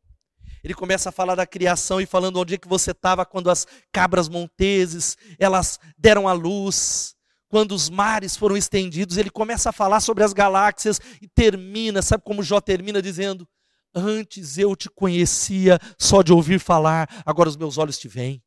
Ele 0.63 0.73
começa 0.73 1.10
a 1.10 1.12
falar 1.12 1.36
da 1.36 1.45
criação 1.45 2.01
e 2.01 2.06
falando 2.06 2.38
onde 2.38 2.56
é 2.56 2.58
que 2.58 2.67
você 2.67 2.91
estava 2.91 3.25
quando 3.25 3.49
as 3.49 3.67
cabras 3.91 4.28
monteses, 4.28 5.17
elas 5.38 5.80
deram 5.97 6.28
a 6.28 6.34
luz, 6.34 7.15
quando 7.47 7.73
os 7.73 7.89
mares 7.89 8.36
foram 8.36 8.58
estendidos, 8.58 9.17
ele 9.17 9.30
começa 9.30 9.69
a 9.69 9.73
falar 9.73 9.99
sobre 9.99 10.23
as 10.23 10.34
galáxias 10.34 10.99
e 11.21 11.28
termina, 11.28 12.01
sabe 12.01 12.23
como 12.23 12.43
Jó 12.43 12.60
termina 12.60 13.01
dizendo: 13.01 13.47
Antes 13.95 14.58
eu 14.58 14.75
te 14.75 14.89
conhecia 14.89 15.79
só 15.97 16.21
de 16.21 16.34
ouvir 16.34 16.60
falar, 16.60 17.08
agora 17.25 17.47
os 17.47 17.55
meus 17.55 17.77
olhos 17.77 17.97
te 17.97 18.10
veem. 18.10 18.43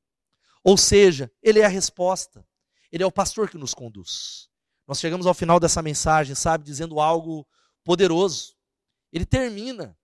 Ou 0.62 0.76
seja, 0.76 1.32
ele 1.42 1.60
é 1.60 1.64
a 1.64 1.68
resposta. 1.68 2.46
Ele 2.92 3.02
é 3.02 3.06
o 3.06 3.12
pastor 3.12 3.48
que 3.48 3.56
nos 3.56 3.72
conduz. 3.72 4.48
Nós 4.86 5.00
chegamos 5.00 5.26
ao 5.26 5.34
final 5.34 5.58
dessa 5.58 5.80
mensagem, 5.82 6.34
sabe, 6.34 6.64
dizendo 6.64 7.00
algo 7.00 7.46
poderoso. 7.84 8.54
Ele 9.12 9.24
termina. 9.24 9.96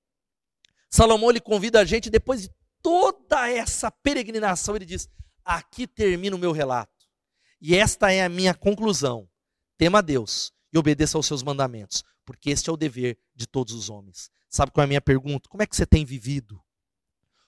Salomão 0.91 1.31
ele 1.31 1.41
convida 1.41 1.81
a 1.81 1.85
gente 1.85 2.09
depois 2.09 2.43
de 2.43 2.51
toda 2.83 3.51
essa 3.51 3.91
peregrinação, 3.91 4.77
ele 4.77 4.87
diz: 4.87 5.09
"Aqui 5.45 5.87
termina 5.87 6.37
o 6.37 6.39
meu 6.39 6.53
relato. 6.53 6.93
E 7.61 7.75
esta 7.75 8.13
é 8.13 8.23
a 8.23 8.29
minha 8.29 8.55
conclusão. 8.55 9.29
Tema 9.77 9.99
a 9.99 10.03
Deus 10.03 10.53
e 10.73 10.79
obedeça 10.79 11.19
aos 11.19 11.27
seus 11.27 11.43
mandamentos, 11.43 12.03
porque 12.25 12.51
este 12.51 12.71
é 12.71 12.73
o 12.73 12.77
dever 12.77 13.19
de 13.35 13.47
todos 13.47 13.75
os 13.75 13.91
homens." 13.91 14.31
Sabe 14.55 14.71
qual 14.71 14.83
é 14.83 14.85
a 14.85 14.87
minha 14.87 15.01
pergunta? 15.01 15.49
Como 15.49 15.65
é 15.65 15.67
que 15.67 15.75
você 15.75 15.85
tem 15.85 16.05
vivido? 16.05 16.63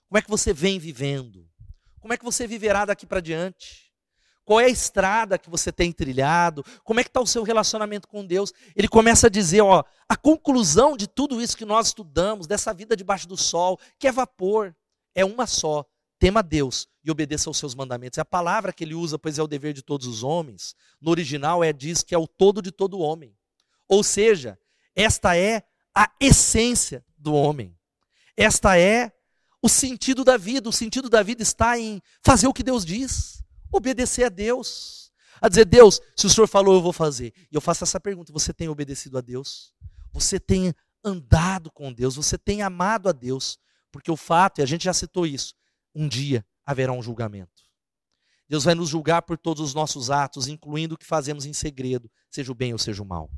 Como 0.08 0.18
é 0.18 0.22
que 0.22 0.28
você 0.28 0.52
vem 0.52 0.76
vivendo? 0.76 1.48
Como 2.00 2.12
é 2.12 2.16
que 2.16 2.24
você 2.24 2.48
viverá 2.48 2.84
daqui 2.84 3.06
para 3.06 3.20
diante? 3.20 3.92
Qual 4.44 4.58
é 4.58 4.64
a 4.64 4.68
estrada 4.68 5.38
que 5.38 5.48
você 5.48 5.70
tem 5.70 5.92
trilhado? 5.92 6.64
Como 6.82 6.98
é 6.98 7.04
que 7.04 7.08
está 7.08 7.20
o 7.20 7.26
seu 7.26 7.44
relacionamento 7.44 8.08
com 8.08 8.26
Deus? 8.26 8.52
Ele 8.74 8.88
começa 8.88 9.28
a 9.28 9.30
dizer, 9.30 9.60
ó, 9.60 9.84
a 10.08 10.16
conclusão 10.16 10.96
de 10.96 11.06
tudo 11.06 11.40
isso 11.40 11.56
que 11.56 11.64
nós 11.64 11.86
estudamos, 11.86 12.48
dessa 12.48 12.74
vida 12.74 12.96
debaixo 12.96 13.28
do 13.28 13.36
sol, 13.36 13.78
que 14.00 14.08
é 14.08 14.10
vapor, 14.10 14.74
é 15.14 15.24
uma 15.24 15.46
só. 15.46 15.86
Tema 16.18 16.42
Deus 16.42 16.88
e 17.04 17.10
obedeça 17.12 17.48
aos 17.48 17.56
seus 17.56 17.72
mandamentos. 17.72 18.18
É 18.18 18.22
a 18.22 18.24
palavra 18.24 18.72
que 18.72 18.82
ele 18.82 18.94
usa, 18.96 19.16
pois 19.16 19.38
é 19.38 19.42
o 19.44 19.46
dever 19.46 19.72
de 19.72 19.82
todos 19.82 20.08
os 20.08 20.24
homens. 20.24 20.74
No 21.00 21.12
original 21.12 21.62
é 21.62 21.72
diz 21.72 22.02
que 22.02 22.16
é 22.16 22.18
o 22.18 22.26
todo 22.26 22.60
de 22.60 22.72
todo 22.72 22.98
homem. 22.98 23.32
Ou 23.86 24.02
seja, 24.02 24.58
esta 24.96 25.36
é 25.36 25.62
a 25.96 26.10
essência 26.20 27.02
do 27.16 27.32
homem. 27.32 27.74
Esta 28.36 28.78
é 28.78 29.10
o 29.62 29.68
sentido 29.68 30.22
da 30.22 30.36
vida. 30.36 30.68
O 30.68 30.72
sentido 30.72 31.08
da 31.08 31.22
vida 31.22 31.42
está 31.42 31.78
em 31.78 32.02
fazer 32.22 32.46
o 32.46 32.52
que 32.52 32.62
Deus 32.62 32.84
diz, 32.84 33.42
obedecer 33.72 34.24
a 34.24 34.28
Deus. 34.28 35.10
A 35.40 35.48
dizer, 35.48 35.64
Deus, 35.64 36.00
se 36.14 36.26
o 36.26 36.30
Senhor 36.30 36.46
falou, 36.46 36.74
eu 36.74 36.82
vou 36.82 36.92
fazer. 36.92 37.32
E 37.50 37.54
eu 37.54 37.60
faço 37.62 37.82
essa 37.82 37.98
pergunta: 37.98 38.32
você 38.32 38.52
tem 38.52 38.68
obedecido 38.68 39.16
a 39.16 39.22
Deus? 39.22 39.72
Você 40.12 40.38
tem 40.38 40.74
andado 41.02 41.70
com 41.70 41.90
Deus? 41.92 42.16
Você 42.16 42.36
tem 42.36 42.60
amado 42.60 43.08
a 43.08 43.12
Deus? 43.12 43.58
Porque 43.90 44.10
o 44.10 44.16
fato, 44.16 44.60
e 44.60 44.62
a 44.62 44.66
gente 44.66 44.84
já 44.84 44.92
citou 44.92 45.26
isso, 45.26 45.54
um 45.94 46.06
dia 46.06 46.44
haverá 46.64 46.92
um 46.92 47.02
julgamento. 47.02 47.64
Deus 48.48 48.64
vai 48.64 48.74
nos 48.74 48.90
julgar 48.90 49.22
por 49.22 49.38
todos 49.38 49.62
os 49.62 49.74
nossos 49.74 50.10
atos, 50.10 50.46
incluindo 50.46 50.94
o 50.94 50.98
que 50.98 51.06
fazemos 51.06 51.46
em 51.46 51.52
segredo, 51.52 52.10
seja 52.30 52.52
o 52.52 52.54
bem 52.54 52.72
ou 52.72 52.78
seja 52.78 53.02
o 53.02 53.06
mal. 53.06 53.30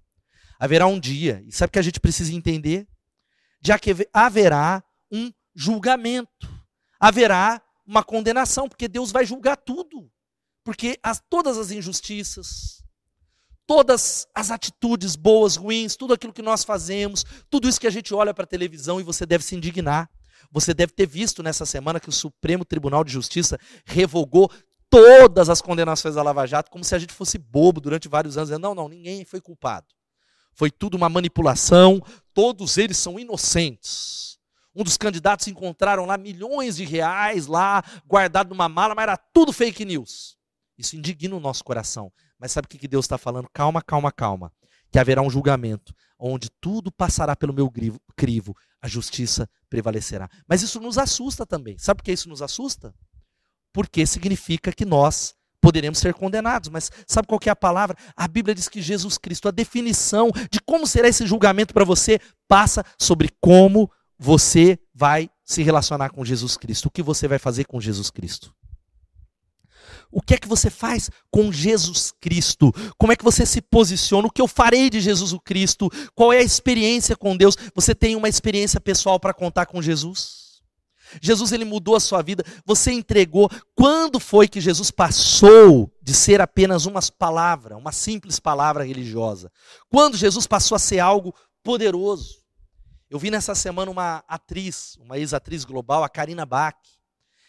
Haverá 0.58 0.86
um 0.86 0.98
dia, 0.98 1.42
e 1.46 1.52
sabe 1.52 1.68
o 1.68 1.72
que 1.72 1.78
a 1.78 1.82
gente 1.82 2.00
precisa 2.00 2.32
entender? 2.32 2.86
De 3.60 3.76
que 3.78 3.94
haverá 4.12 4.82
um 5.10 5.32
julgamento, 5.54 6.48
haverá 6.98 7.62
uma 7.86 8.02
condenação, 8.02 8.68
porque 8.68 8.88
Deus 8.88 9.10
vai 9.10 9.24
julgar 9.24 9.56
tudo. 9.56 10.10
Porque 10.64 10.98
as, 11.02 11.22
todas 11.30 11.56
as 11.56 11.70
injustiças, 11.70 12.84
todas 13.66 14.26
as 14.34 14.50
atitudes 14.50 15.16
boas, 15.16 15.56
ruins, 15.56 15.96
tudo 15.96 16.12
aquilo 16.12 16.32
que 16.32 16.42
nós 16.42 16.64
fazemos, 16.64 17.24
tudo 17.48 17.68
isso 17.68 17.80
que 17.80 17.86
a 17.86 17.90
gente 17.90 18.12
olha 18.12 18.34
para 18.34 18.44
a 18.44 18.46
televisão 18.46 19.00
e 19.00 19.02
você 19.02 19.24
deve 19.24 19.44
se 19.44 19.56
indignar. 19.56 20.10
Você 20.50 20.74
deve 20.74 20.92
ter 20.92 21.06
visto 21.06 21.42
nessa 21.42 21.64
semana 21.64 22.00
que 22.00 22.08
o 22.08 22.12
Supremo 22.12 22.64
Tribunal 22.64 23.04
de 23.04 23.12
Justiça 23.12 23.58
revogou 23.84 24.50
todas 24.90 25.48
as 25.48 25.60
condenações 25.60 26.14
da 26.14 26.22
Lava 26.22 26.46
Jato, 26.46 26.70
como 26.70 26.84
se 26.84 26.94
a 26.94 26.98
gente 26.98 27.12
fosse 27.12 27.38
bobo 27.38 27.80
durante 27.80 28.08
vários 28.08 28.38
anos. 28.38 28.50
Não, 28.58 28.74
não, 28.74 28.88
ninguém 28.88 29.24
foi 29.24 29.40
culpado. 29.40 29.86
Foi 30.58 30.72
tudo 30.72 30.96
uma 30.96 31.08
manipulação, 31.08 32.02
todos 32.34 32.78
eles 32.78 32.98
são 32.98 33.16
inocentes. 33.16 34.40
Um 34.74 34.82
dos 34.82 34.96
candidatos 34.96 35.46
encontraram 35.46 36.04
lá 36.04 36.18
milhões 36.18 36.74
de 36.74 36.84
reais 36.84 37.46
lá 37.46 37.80
guardado 38.04 38.48
numa 38.48 38.68
mala, 38.68 38.92
mas 38.92 39.04
era 39.04 39.16
tudo 39.16 39.52
fake 39.52 39.84
news. 39.84 40.36
Isso 40.76 40.96
indigna 40.96 41.36
o 41.36 41.40
nosso 41.40 41.62
coração. 41.62 42.12
Mas 42.36 42.50
sabe 42.50 42.66
o 42.66 42.68
que 42.68 42.88
Deus 42.88 43.04
está 43.04 43.16
falando? 43.16 43.48
Calma, 43.52 43.80
calma, 43.80 44.10
calma. 44.10 44.52
Que 44.90 44.98
haverá 44.98 45.22
um 45.22 45.30
julgamento 45.30 45.94
onde 46.18 46.50
tudo 46.60 46.90
passará 46.90 47.36
pelo 47.36 47.54
meu 47.54 47.70
crivo, 48.16 48.56
a 48.82 48.88
justiça 48.88 49.48
prevalecerá. 49.70 50.28
Mas 50.48 50.60
isso 50.60 50.80
nos 50.80 50.98
assusta 50.98 51.46
também. 51.46 51.78
Sabe 51.78 51.98
por 51.98 52.04
que 52.04 52.10
isso 52.10 52.28
nos 52.28 52.42
assusta? 52.42 52.92
Porque 53.72 54.04
significa 54.04 54.72
que 54.72 54.84
nós 54.84 55.36
poderemos 55.68 55.98
ser 55.98 56.14
condenados. 56.14 56.70
Mas 56.70 56.90
sabe 57.07 57.28
qual 57.28 57.38
é 57.44 57.50
a 57.50 57.57
palavra? 57.57 57.94
A 58.16 58.26
Bíblia 58.26 58.54
diz 58.54 58.70
que 58.70 58.81
Jesus 58.81 59.18
Cristo, 59.18 59.48
a 59.48 59.50
definição 59.50 60.31
de 60.50 60.61
como 60.64 60.87
será 60.87 61.09
esse 61.09 61.26
julgamento 61.26 61.74
para 61.74 61.85
você, 61.85 62.18
passa 62.48 62.83
sobre 62.98 63.28
como 63.38 63.90
você 64.18 64.78
vai 64.94 65.28
se 65.44 65.62
relacionar 65.62 66.09
com 66.09 66.24
Jesus 66.24 66.57
Cristo. 66.57 66.87
O 66.87 66.90
que 66.90 67.02
você 67.02 67.28
vai 67.28 67.38
fazer 67.38 67.66
com 67.66 67.78
Jesus 67.78 68.09
Cristo? 68.09 68.54
O 70.11 70.22
que 70.22 70.33
é 70.33 70.38
que 70.38 70.48
você 70.48 70.70
faz 70.70 71.11
com 71.31 71.52
Jesus 71.52 72.14
Cristo? 72.18 72.72
Como 72.96 73.12
é 73.12 73.16
que 73.16 73.24
você 73.24 73.44
se 73.44 73.61
posiciona? 73.61 74.26
O 74.26 74.31
que 74.31 74.40
eu 74.40 74.48
farei 74.48 74.88
de 74.88 75.02
Jesus 75.02 75.38
Cristo? 75.44 75.90
Qual 76.14 76.33
é 76.33 76.38
a 76.38 76.42
experiência 76.42 77.14
com 77.14 77.37
Deus? 77.37 77.59
Você 77.74 77.94
tem 77.94 78.16
uma 78.16 78.28
experiência 78.28 78.81
pessoal 78.81 79.20
para 79.20 79.35
contar 79.35 79.66
com 79.66 79.83
Jesus? 79.83 80.47
Jesus 81.20 81.52
ele 81.52 81.64
mudou 81.64 81.96
a 81.96 82.00
sua 82.00 82.22
vida, 82.22 82.44
você 82.64 82.92
entregou. 82.92 83.50
Quando 83.74 84.18
foi 84.20 84.48
que 84.48 84.60
Jesus 84.60 84.90
passou 84.90 85.92
de 86.02 86.14
ser 86.14 86.40
apenas 86.40 86.86
uma 86.86 87.00
palavra, 87.18 87.76
uma 87.76 87.92
simples 87.92 88.38
palavra 88.40 88.84
religiosa? 88.84 89.50
Quando 89.88 90.16
Jesus 90.16 90.46
passou 90.46 90.76
a 90.76 90.78
ser 90.78 90.98
algo 90.98 91.34
poderoso? 91.62 92.38
Eu 93.10 93.18
vi 93.18 93.30
nessa 93.30 93.54
semana 93.54 93.90
uma 93.90 94.22
atriz, 94.28 94.96
uma 95.00 95.18
ex-atriz 95.18 95.64
global, 95.64 96.04
a 96.04 96.08
Karina 96.08 96.44
Bach. 96.44 96.76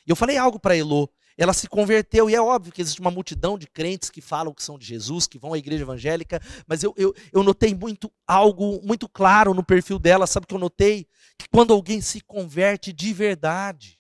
E 0.08 0.10
eu 0.10 0.16
falei 0.16 0.38
algo 0.38 0.60
para 0.60 0.76
Elô. 0.76 1.10
Ela 1.38 1.54
se 1.54 1.70
converteu, 1.70 2.30
e 2.30 2.36
é 2.36 2.42
óbvio 2.42 2.74
que 2.74 2.82
existe 2.82 3.00
uma 3.00 3.10
multidão 3.10 3.58
de 3.58 3.66
crentes 3.66 4.10
que 4.10 4.20
falam 4.20 4.54
que 4.54 4.62
são 4.62 4.78
de 4.78 4.86
Jesus, 4.86 5.26
que 5.26 5.40
vão 5.40 5.54
à 5.54 5.58
igreja 5.58 5.84
evangélica, 5.84 6.42
mas 6.68 6.84
eu, 6.84 6.94
eu, 6.98 7.16
eu 7.32 7.44
notei 7.44 7.74
muito 7.74 8.12
algo 8.28 8.82
muito 8.84 9.08
claro 9.08 9.54
no 9.54 9.64
perfil 9.64 9.98
dela. 9.98 10.28
Sabe 10.28 10.44
o 10.44 10.48
que 10.48 10.54
eu 10.54 10.60
notei? 10.60 11.08
Quando 11.52 11.74
alguém 11.74 12.02
se 12.02 12.22
converte 12.22 12.92
de 12.92 13.14
verdade, 13.14 14.00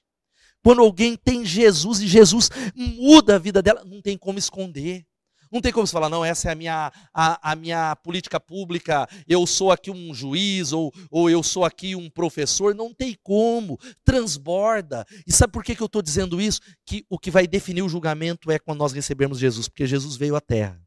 quando 0.63 0.81
alguém 0.81 1.15
tem 1.15 1.45
Jesus 1.45 1.99
e 1.99 2.07
Jesus 2.07 2.49
muda 2.75 3.35
a 3.35 3.39
vida 3.39 3.61
dela, 3.61 3.83
não 3.83 4.01
tem 4.01 4.17
como 4.17 4.37
esconder. 4.37 5.05
Não 5.51 5.61
tem 5.61 5.71
como 5.71 5.87
falar, 5.87 6.09
não, 6.09 6.23
essa 6.23 6.49
é 6.49 6.51
a 6.51 6.55
minha, 6.55 6.91
a, 7.11 7.51
a, 7.51 7.55
minha 7.55 7.95
política 7.95 8.39
pública, 8.39 9.09
eu 9.27 9.47
sou 9.47 9.71
aqui 9.71 9.89
um 9.89 10.13
juiz 10.13 10.71
ou, 10.71 10.93
ou 11.09 11.27
eu 11.27 11.41
sou 11.41 11.65
aqui 11.65 11.95
um 11.95 12.07
professor. 12.07 12.75
Não 12.75 12.93
tem 12.93 13.17
como, 13.23 13.79
transborda. 14.05 15.07
E 15.25 15.33
sabe 15.33 15.51
por 15.51 15.63
que, 15.63 15.75
que 15.75 15.81
eu 15.81 15.87
estou 15.87 16.03
dizendo 16.03 16.39
isso? 16.39 16.61
Que 16.85 17.03
o 17.09 17.17
que 17.17 17.31
vai 17.31 17.47
definir 17.47 17.81
o 17.81 17.89
julgamento 17.89 18.51
é 18.51 18.59
quando 18.59 18.77
nós 18.77 18.93
recebemos 18.93 19.39
Jesus, 19.39 19.67
porque 19.67 19.87
Jesus 19.87 20.15
veio 20.15 20.35
à 20.35 20.41
terra 20.41 20.79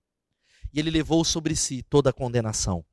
e 0.73 0.79
ele 0.79 0.91
levou 0.91 1.25
sobre 1.25 1.55
si 1.57 1.83
toda 1.83 2.11
a 2.11 2.13
condenação. 2.13 2.85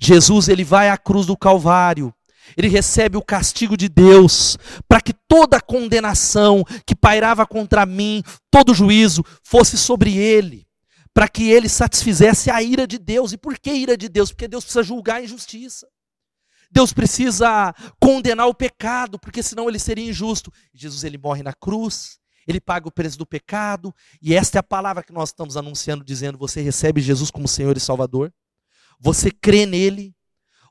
Jesus, 0.00 0.48
ele 0.48 0.64
vai 0.64 0.88
à 0.88 0.96
cruz 0.96 1.26
do 1.26 1.36
Calvário 1.36 2.14
ele 2.56 2.68
recebe 2.68 3.16
o 3.16 3.22
castigo 3.22 3.76
de 3.76 3.88
Deus, 3.88 4.56
para 4.88 5.00
que 5.00 5.12
toda 5.12 5.60
condenação 5.60 6.64
que 6.86 6.94
pairava 6.94 7.46
contra 7.46 7.84
mim, 7.86 8.22
todo 8.50 8.74
juízo, 8.74 9.24
fosse 9.42 9.76
sobre 9.76 10.16
ele, 10.16 10.66
para 11.12 11.28
que 11.28 11.50
ele 11.50 11.68
satisfizesse 11.68 12.50
a 12.50 12.62
ira 12.62 12.86
de 12.86 12.98
Deus. 12.98 13.32
E 13.32 13.36
por 13.36 13.58
que 13.58 13.72
ira 13.72 13.96
de 13.96 14.08
Deus? 14.08 14.30
Porque 14.30 14.48
Deus 14.48 14.64
precisa 14.64 14.82
julgar 14.82 15.16
a 15.16 15.22
injustiça. 15.22 15.86
Deus 16.70 16.92
precisa 16.92 17.74
condenar 18.00 18.46
o 18.46 18.54
pecado, 18.54 19.18
porque 19.18 19.42
senão 19.42 19.68
ele 19.68 19.78
seria 19.78 20.08
injusto. 20.08 20.52
Jesus 20.74 21.02
ele 21.02 21.16
morre 21.16 21.42
na 21.42 21.52
cruz, 21.52 22.18
ele 22.46 22.60
paga 22.60 22.88
o 22.88 22.92
preço 22.92 23.18
do 23.18 23.26
pecado, 23.26 23.94
e 24.20 24.34
esta 24.34 24.58
é 24.58 24.60
a 24.60 24.62
palavra 24.62 25.02
que 25.02 25.12
nós 25.12 25.30
estamos 25.30 25.56
anunciando, 25.56 26.04
dizendo: 26.04 26.38
você 26.38 26.60
recebe 26.60 27.00
Jesus 27.00 27.30
como 27.30 27.48
Senhor 27.48 27.76
e 27.76 27.80
Salvador, 27.80 28.32
você 29.00 29.30
crê 29.30 29.64
nele, 29.64 30.14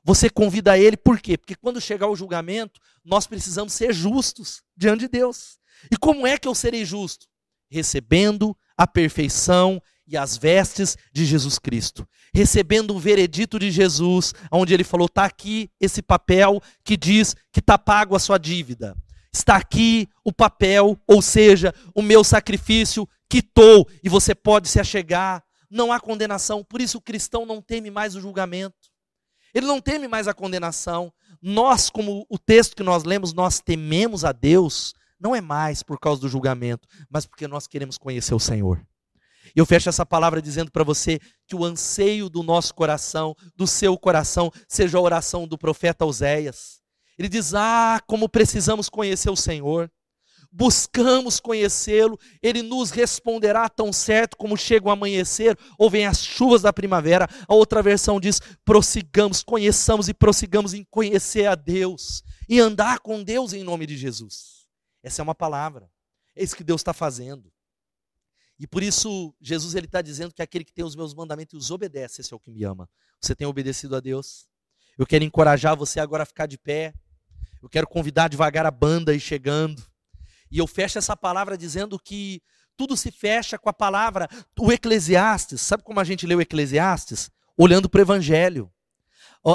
você 0.08 0.30
convida 0.30 0.78
ele, 0.78 0.96
por 0.96 1.20
quê? 1.20 1.36
Porque 1.36 1.54
quando 1.54 1.82
chegar 1.82 2.08
o 2.08 2.16
julgamento, 2.16 2.80
nós 3.04 3.26
precisamos 3.26 3.74
ser 3.74 3.92
justos 3.92 4.62
diante 4.74 5.00
de 5.00 5.08
Deus. 5.08 5.58
E 5.92 5.98
como 5.98 6.26
é 6.26 6.38
que 6.38 6.48
eu 6.48 6.54
serei 6.54 6.82
justo? 6.82 7.26
Recebendo 7.70 8.56
a 8.74 8.86
perfeição 8.86 9.82
e 10.06 10.16
as 10.16 10.34
vestes 10.34 10.96
de 11.12 11.26
Jesus 11.26 11.58
Cristo. 11.58 12.08
Recebendo 12.32 12.96
o 12.96 12.98
veredito 12.98 13.58
de 13.58 13.70
Jesus, 13.70 14.32
onde 14.50 14.72
ele 14.72 14.82
falou: 14.82 15.08
está 15.08 15.26
aqui 15.26 15.70
esse 15.78 16.00
papel 16.00 16.58
que 16.82 16.96
diz 16.96 17.36
que 17.52 17.60
está 17.60 17.76
pago 17.76 18.16
a 18.16 18.18
sua 18.18 18.38
dívida. 18.38 18.96
Está 19.30 19.56
aqui 19.56 20.08
o 20.24 20.32
papel, 20.32 20.98
ou 21.06 21.20
seja, 21.20 21.74
o 21.94 22.00
meu 22.00 22.24
sacrifício 22.24 23.06
quitou, 23.28 23.86
e 24.02 24.08
você 24.08 24.34
pode 24.34 24.70
se 24.70 24.80
achegar. 24.80 25.44
Não 25.70 25.92
há 25.92 26.00
condenação, 26.00 26.64
por 26.64 26.80
isso 26.80 26.96
o 26.96 27.02
cristão 27.02 27.44
não 27.44 27.60
teme 27.60 27.90
mais 27.90 28.16
o 28.16 28.22
julgamento. 28.22 28.87
Ele 29.58 29.66
não 29.66 29.80
teme 29.80 30.08
mais 30.08 30.28
a 30.28 30.34
condenação. 30.34 31.12
Nós, 31.42 31.90
como 31.90 32.24
o 32.28 32.38
texto 32.38 32.76
que 32.76 32.82
nós 32.82 33.04
lemos, 33.04 33.32
nós 33.32 33.60
tememos 33.60 34.24
a 34.24 34.32
Deus, 34.32 34.94
não 35.20 35.34
é 35.34 35.40
mais 35.40 35.82
por 35.82 35.98
causa 35.98 36.20
do 36.20 36.28
julgamento, 36.28 36.86
mas 37.10 37.26
porque 37.26 37.48
nós 37.48 37.66
queremos 37.66 37.98
conhecer 37.98 38.34
o 38.34 38.40
Senhor. 38.40 38.80
E 39.54 39.58
eu 39.58 39.66
fecho 39.66 39.88
essa 39.88 40.06
palavra 40.06 40.40
dizendo 40.40 40.70
para 40.70 40.84
você 40.84 41.18
que 41.46 41.56
o 41.56 41.64
anseio 41.64 42.28
do 42.28 42.42
nosso 42.42 42.74
coração, 42.74 43.34
do 43.56 43.66
seu 43.66 43.98
coração, 43.98 44.52
seja 44.68 44.98
a 44.98 45.00
oração 45.00 45.46
do 45.46 45.58
profeta 45.58 46.04
Oséias. 46.04 46.80
Ele 47.18 47.28
diz: 47.28 47.54
Ah, 47.54 48.00
como 48.06 48.28
precisamos 48.28 48.88
conhecer 48.88 49.30
o 49.30 49.36
Senhor 49.36 49.90
buscamos 50.50 51.40
conhecê-lo, 51.40 52.18
ele 52.42 52.62
nos 52.62 52.90
responderá 52.90 53.68
tão 53.68 53.92
certo 53.92 54.36
como 54.36 54.56
chega 54.56 54.88
o 54.88 54.90
amanhecer 54.90 55.58
ou 55.78 55.90
vem 55.90 56.06
as 56.06 56.24
chuvas 56.24 56.62
da 56.62 56.72
primavera. 56.72 57.28
A 57.46 57.54
outra 57.54 57.82
versão 57.82 58.20
diz: 58.20 58.40
prossigamos, 58.64 59.42
conheçamos 59.42 60.08
e 60.08 60.14
prossigamos 60.14 60.74
em 60.74 60.84
conhecer 60.90 61.46
a 61.46 61.54
Deus 61.54 62.22
e 62.48 62.58
andar 62.58 63.00
com 63.00 63.22
Deus 63.22 63.52
em 63.52 63.62
nome 63.62 63.86
de 63.86 63.96
Jesus. 63.96 64.66
Essa 65.02 65.22
é 65.22 65.24
uma 65.24 65.34
palavra, 65.34 65.90
é 66.34 66.42
isso 66.42 66.56
que 66.56 66.64
Deus 66.64 66.80
está 66.80 66.92
fazendo. 66.92 67.52
E 68.58 68.66
por 68.66 68.82
isso, 68.82 69.32
Jesus 69.40 69.74
está 69.76 70.02
dizendo 70.02 70.34
que 70.34 70.42
aquele 70.42 70.64
que 70.64 70.72
tem 70.72 70.84
os 70.84 70.96
meus 70.96 71.14
mandamentos 71.14 71.54
e 71.54 71.56
os 71.56 71.70
obedece, 71.70 72.20
esse 72.20 72.32
é 72.32 72.36
o 72.36 72.40
que 72.40 72.50
me 72.50 72.64
ama. 72.64 72.90
Você 73.20 73.34
tem 73.34 73.46
obedecido 73.46 73.94
a 73.94 74.00
Deus? 74.00 74.48
Eu 74.98 75.06
quero 75.06 75.22
encorajar 75.22 75.76
você 75.76 76.00
agora 76.00 76.24
a 76.24 76.26
ficar 76.26 76.46
de 76.46 76.58
pé. 76.58 76.92
Eu 77.62 77.68
quero 77.68 77.86
convidar 77.86 78.26
devagar 78.26 78.66
a 78.66 78.70
banda 78.70 79.12
aí 79.12 79.20
chegando. 79.20 79.80
E 80.50 80.58
eu 80.58 80.66
fecho 80.66 80.98
essa 80.98 81.16
palavra 81.16 81.56
dizendo 81.56 81.98
que 81.98 82.40
tudo 82.76 82.96
se 82.96 83.10
fecha 83.10 83.58
com 83.58 83.68
a 83.68 83.72
palavra, 83.72 84.28
o 84.58 84.72
Eclesiastes. 84.72 85.60
Sabe 85.60 85.82
como 85.82 85.98
a 85.98 86.04
gente 86.04 86.26
lê 86.26 86.34
o 86.34 86.40
Eclesiastes? 86.40 87.30
Olhando 87.56 87.88
para 87.88 87.98
o 87.98 88.02
Evangelho. 88.02 88.70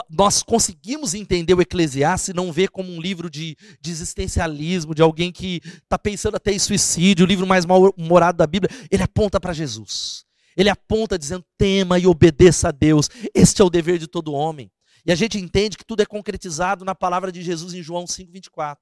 Nós 0.10 0.44
conseguimos 0.44 1.14
entender 1.14 1.54
o 1.54 1.62
Eclesiastes 1.62 2.30
e 2.30 2.34
não 2.34 2.52
ver 2.52 2.70
como 2.70 2.92
um 2.92 3.00
livro 3.00 3.30
de, 3.30 3.56
de 3.80 3.92
existencialismo, 3.92 4.94
de 4.94 5.02
alguém 5.02 5.32
que 5.32 5.62
está 5.84 5.98
pensando 5.98 6.36
até 6.36 6.52
em 6.52 6.60
suicídio, 6.60 7.26
o 7.26 7.28
livro 7.28 7.48
mais 7.48 7.66
mal-humorado 7.66 8.38
da 8.38 8.48
Bíblia. 8.48 8.70
Ele 8.92 9.04
aponta 9.04 9.40
para 9.40 9.54
Jesus. 9.54 10.26
Ele 10.56 10.70
aponta 10.70 11.18
dizendo: 11.18 11.46
tema 11.58 12.00
e 12.00 12.08
obedeça 12.08 12.70
a 12.70 12.72
Deus. 12.72 13.10
Este 13.34 13.62
é 13.62 13.66
o 13.66 13.70
dever 13.70 13.98
de 13.98 14.08
todo 14.08 14.34
homem. 14.34 14.72
E 15.06 15.12
a 15.12 15.16
gente 15.16 15.38
entende 15.38 15.78
que 15.78 15.86
tudo 15.86 16.02
é 16.02 16.06
concretizado 16.06 16.84
na 16.86 16.96
palavra 16.96 17.32
de 17.32 17.42
Jesus 17.42 17.74
em 17.74 17.84
João 17.84 18.06
5,24. 18.06 18.78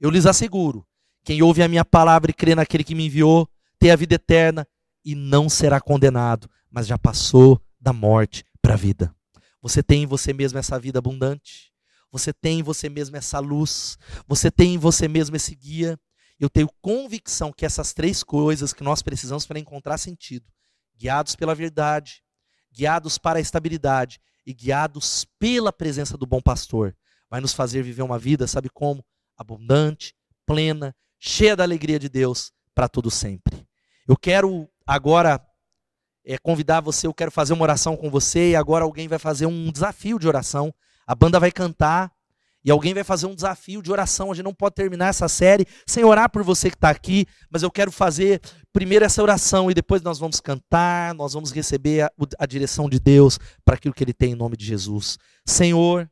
Eu 0.00 0.10
lhes 0.10 0.26
asseguro 0.26 0.84
quem 1.24 1.42
ouve 1.42 1.62
a 1.62 1.68
minha 1.68 1.84
palavra 1.84 2.30
e 2.30 2.34
crê 2.34 2.54
naquele 2.54 2.84
que 2.84 2.94
me 2.94 3.06
enviou, 3.06 3.48
tem 3.78 3.90
a 3.90 3.96
vida 3.96 4.14
eterna 4.14 4.66
e 5.04 5.14
não 5.14 5.48
será 5.48 5.80
condenado, 5.80 6.48
mas 6.70 6.86
já 6.86 6.98
passou 6.98 7.60
da 7.80 7.92
morte 7.92 8.44
para 8.60 8.74
a 8.74 8.76
vida. 8.76 9.14
Você 9.62 9.82
tem 9.82 10.04
em 10.04 10.06
você 10.06 10.32
mesmo 10.32 10.58
essa 10.58 10.78
vida 10.78 10.98
abundante. 10.98 11.70
Você 12.10 12.32
tem 12.32 12.60
em 12.60 12.62
você 12.62 12.88
mesmo 12.88 13.16
essa 13.16 13.38
luz. 13.38 13.98
Você 14.26 14.50
tem 14.50 14.74
em 14.74 14.78
você 14.78 15.06
mesmo 15.06 15.36
esse 15.36 15.54
guia. 15.54 15.98
Eu 16.38 16.48
tenho 16.48 16.68
convicção 16.80 17.52
que 17.52 17.66
essas 17.66 17.92
três 17.92 18.22
coisas 18.22 18.72
que 18.72 18.82
nós 18.82 19.02
precisamos 19.02 19.46
para 19.46 19.58
encontrar 19.58 19.98
sentido, 19.98 20.50
guiados 20.96 21.36
pela 21.36 21.54
verdade, 21.54 22.22
guiados 22.72 23.18
para 23.18 23.38
a 23.38 23.42
estabilidade 23.42 24.18
e 24.46 24.54
guiados 24.54 25.26
pela 25.38 25.70
presença 25.70 26.16
do 26.16 26.26
bom 26.26 26.40
pastor, 26.40 26.96
vai 27.28 27.42
nos 27.42 27.52
fazer 27.52 27.82
viver 27.82 28.02
uma 28.02 28.18
vida, 28.18 28.46
sabe 28.46 28.70
como? 28.70 29.04
Abundante, 29.36 30.14
plena, 30.46 30.96
cheia 31.20 31.54
da 31.54 31.62
alegria 31.62 31.98
de 31.98 32.08
Deus 32.08 32.50
para 32.74 32.88
todo 32.88 33.10
sempre. 33.10 33.64
Eu 34.08 34.16
quero 34.16 34.66
agora 34.86 35.40
é, 36.24 36.38
convidar 36.38 36.80
você, 36.80 37.06
eu 37.06 37.14
quero 37.14 37.30
fazer 37.30 37.52
uma 37.52 37.62
oração 37.62 37.96
com 37.96 38.10
você 38.10 38.50
e 38.50 38.56
agora 38.56 38.84
alguém 38.84 39.06
vai 39.06 39.18
fazer 39.18 39.46
um 39.46 39.70
desafio 39.70 40.18
de 40.18 40.26
oração. 40.26 40.74
A 41.06 41.14
banda 41.14 41.38
vai 41.38 41.52
cantar 41.52 42.10
e 42.64 42.70
alguém 42.70 42.94
vai 42.94 43.04
fazer 43.04 43.26
um 43.26 43.34
desafio 43.34 43.82
de 43.82 43.90
oração. 43.90 44.30
A 44.30 44.34
gente 44.34 44.44
não 44.44 44.54
pode 44.54 44.74
terminar 44.74 45.08
essa 45.08 45.28
série 45.28 45.66
sem 45.86 46.04
orar 46.04 46.30
por 46.30 46.42
você 46.42 46.70
que 46.70 46.76
está 46.76 46.90
aqui, 46.90 47.26
mas 47.50 47.62
eu 47.62 47.70
quero 47.70 47.92
fazer 47.92 48.40
primeiro 48.72 49.04
essa 49.04 49.22
oração 49.22 49.70
e 49.70 49.74
depois 49.74 50.02
nós 50.02 50.18
vamos 50.18 50.40
cantar, 50.40 51.14
nós 51.14 51.32
vamos 51.32 51.52
receber 51.52 52.02
a, 52.02 52.10
a 52.38 52.46
direção 52.46 52.88
de 52.88 52.98
Deus 52.98 53.38
para 53.64 53.74
aquilo 53.74 53.94
que 53.94 54.04
Ele 54.04 54.14
tem 54.14 54.32
em 54.32 54.36
nome 54.36 54.56
de 54.56 54.64
Jesus. 54.64 55.18
Senhor, 55.46 56.08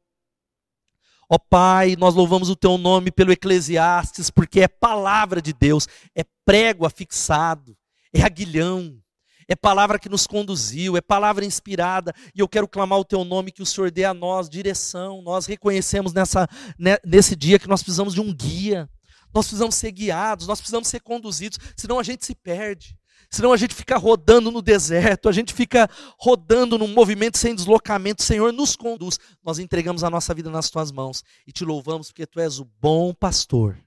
Ó 1.30 1.34
oh, 1.36 1.38
Pai, 1.38 1.94
nós 1.96 2.14
louvamos 2.14 2.48
o 2.48 2.56
teu 2.56 2.78
nome 2.78 3.10
pelo 3.10 3.30
Eclesiastes, 3.32 4.30
porque 4.30 4.62
é 4.62 4.68
palavra 4.68 5.42
de 5.42 5.52
Deus, 5.52 5.86
é 6.14 6.24
prego 6.42 6.86
afixado, 6.86 7.76
é 8.14 8.22
aguilhão, 8.22 8.98
é 9.46 9.54
palavra 9.54 9.98
que 9.98 10.08
nos 10.08 10.26
conduziu, 10.26 10.96
é 10.96 11.02
palavra 11.02 11.44
inspirada, 11.44 12.14
e 12.34 12.40
eu 12.40 12.48
quero 12.48 12.66
clamar 12.66 12.98
o 12.98 13.04
teu 13.04 13.24
nome 13.24 13.52
que 13.52 13.62
o 13.62 13.66
Senhor 13.66 13.90
dê 13.90 14.04
a 14.04 14.12
nós 14.12 14.48
direção. 14.48 15.22
Nós 15.22 15.46
reconhecemos 15.46 16.12
nessa, 16.14 16.48
né, 16.79 16.96
nesse 17.04 17.37
dia 17.37 17.58
que 17.58 17.68
nós 17.68 17.83
precisamos 17.83 18.14
de 18.14 18.20
um 18.20 18.33
guia, 18.33 18.88
nós 19.35 19.46
precisamos 19.46 19.74
ser 19.74 19.92
guiados, 19.92 20.46
nós 20.46 20.60
precisamos 20.60 20.88
ser 20.88 21.00
conduzidos, 21.00 21.58
senão 21.76 21.98
a 21.98 22.02
gente 22.02 22.24
se 22.24 22.35
perde. 22.35 22.98
Senão 23.31 23.52
a 23.52 23.56
gente 23.56 23.74
fica 23.74 23.96
rodando 23.96 24.50
no 24.50 24.62
deserto, 24.62 25.29
a 25.29 25.33
gente 25.33 25.52
fica 25.52 25.88
rodando 26.18 26.79
num 26.79 26.88
movimento 26.88 27.37
sem 27.37 27.54
deslocamento. 27.54 28.22
Senhor, 28.22 28.52
nos 28.52 28.74
conduz. 28.74 29.18
Nós 29.44 29.58
entregamos 29.58 30.02
a 30.02 30.10
nossa 30.10 30.33
vida 30.33 30.50
nas 30.50 30.70
tuas 30.70 30.90
mãos 30.90 31.22
e 31.46 31.52
te 31.52 31.64
louvamos 31.64 32.08
porque 32.08 32.26
tu 32.26 32.40
és 32.40 32.58
o 32.58 32.64
bom 32.81 33.12
pastor. 33.12 33.79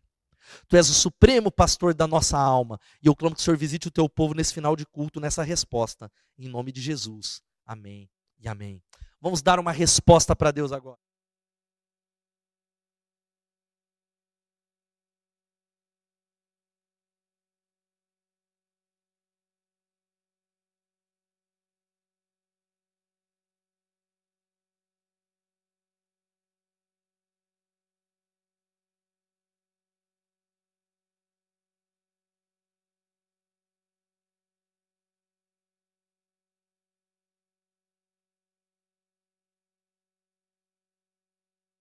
Tu 0.68 0.76
és 0.76 0.90
o 0.90 0.94
supremo 0.94 1.52
pastor 1.52 1.94
da 1.94 2.08
nossa 2.08 2.38
alma. 2.38 2.80
E 3.02 3.08
eu 3.08 3.16
clamo 3.16 3.36
que 3.36 3.42
o 3.42 3.44
Senhor 3.44 3.58
visite 3.58 3.88
o 3.88 3.92
teu 3.92 4.08
povo 4.08 4.34
nesse 4.34 4.54
final 4.54 4.76
de 4.76 4.86
culto, 4.86 5.20
nessa 5.20 5.44
resposta. 5.44 6.12
Em 6.38 6.48
nome 6.48 6.72
de 6.72 6.82
Jesus. 6.82 7.42
Amém 7.66 8.10
e 8.40 8.48
amém. 8.48 8.82
Vamos 9.20 9.42
dar 9.42 9.60
uma 9.60 9.72
resposta 9.72 10.36
para 10.36 10.52
Deus 10.52 10.72
agora. 10.72 10.98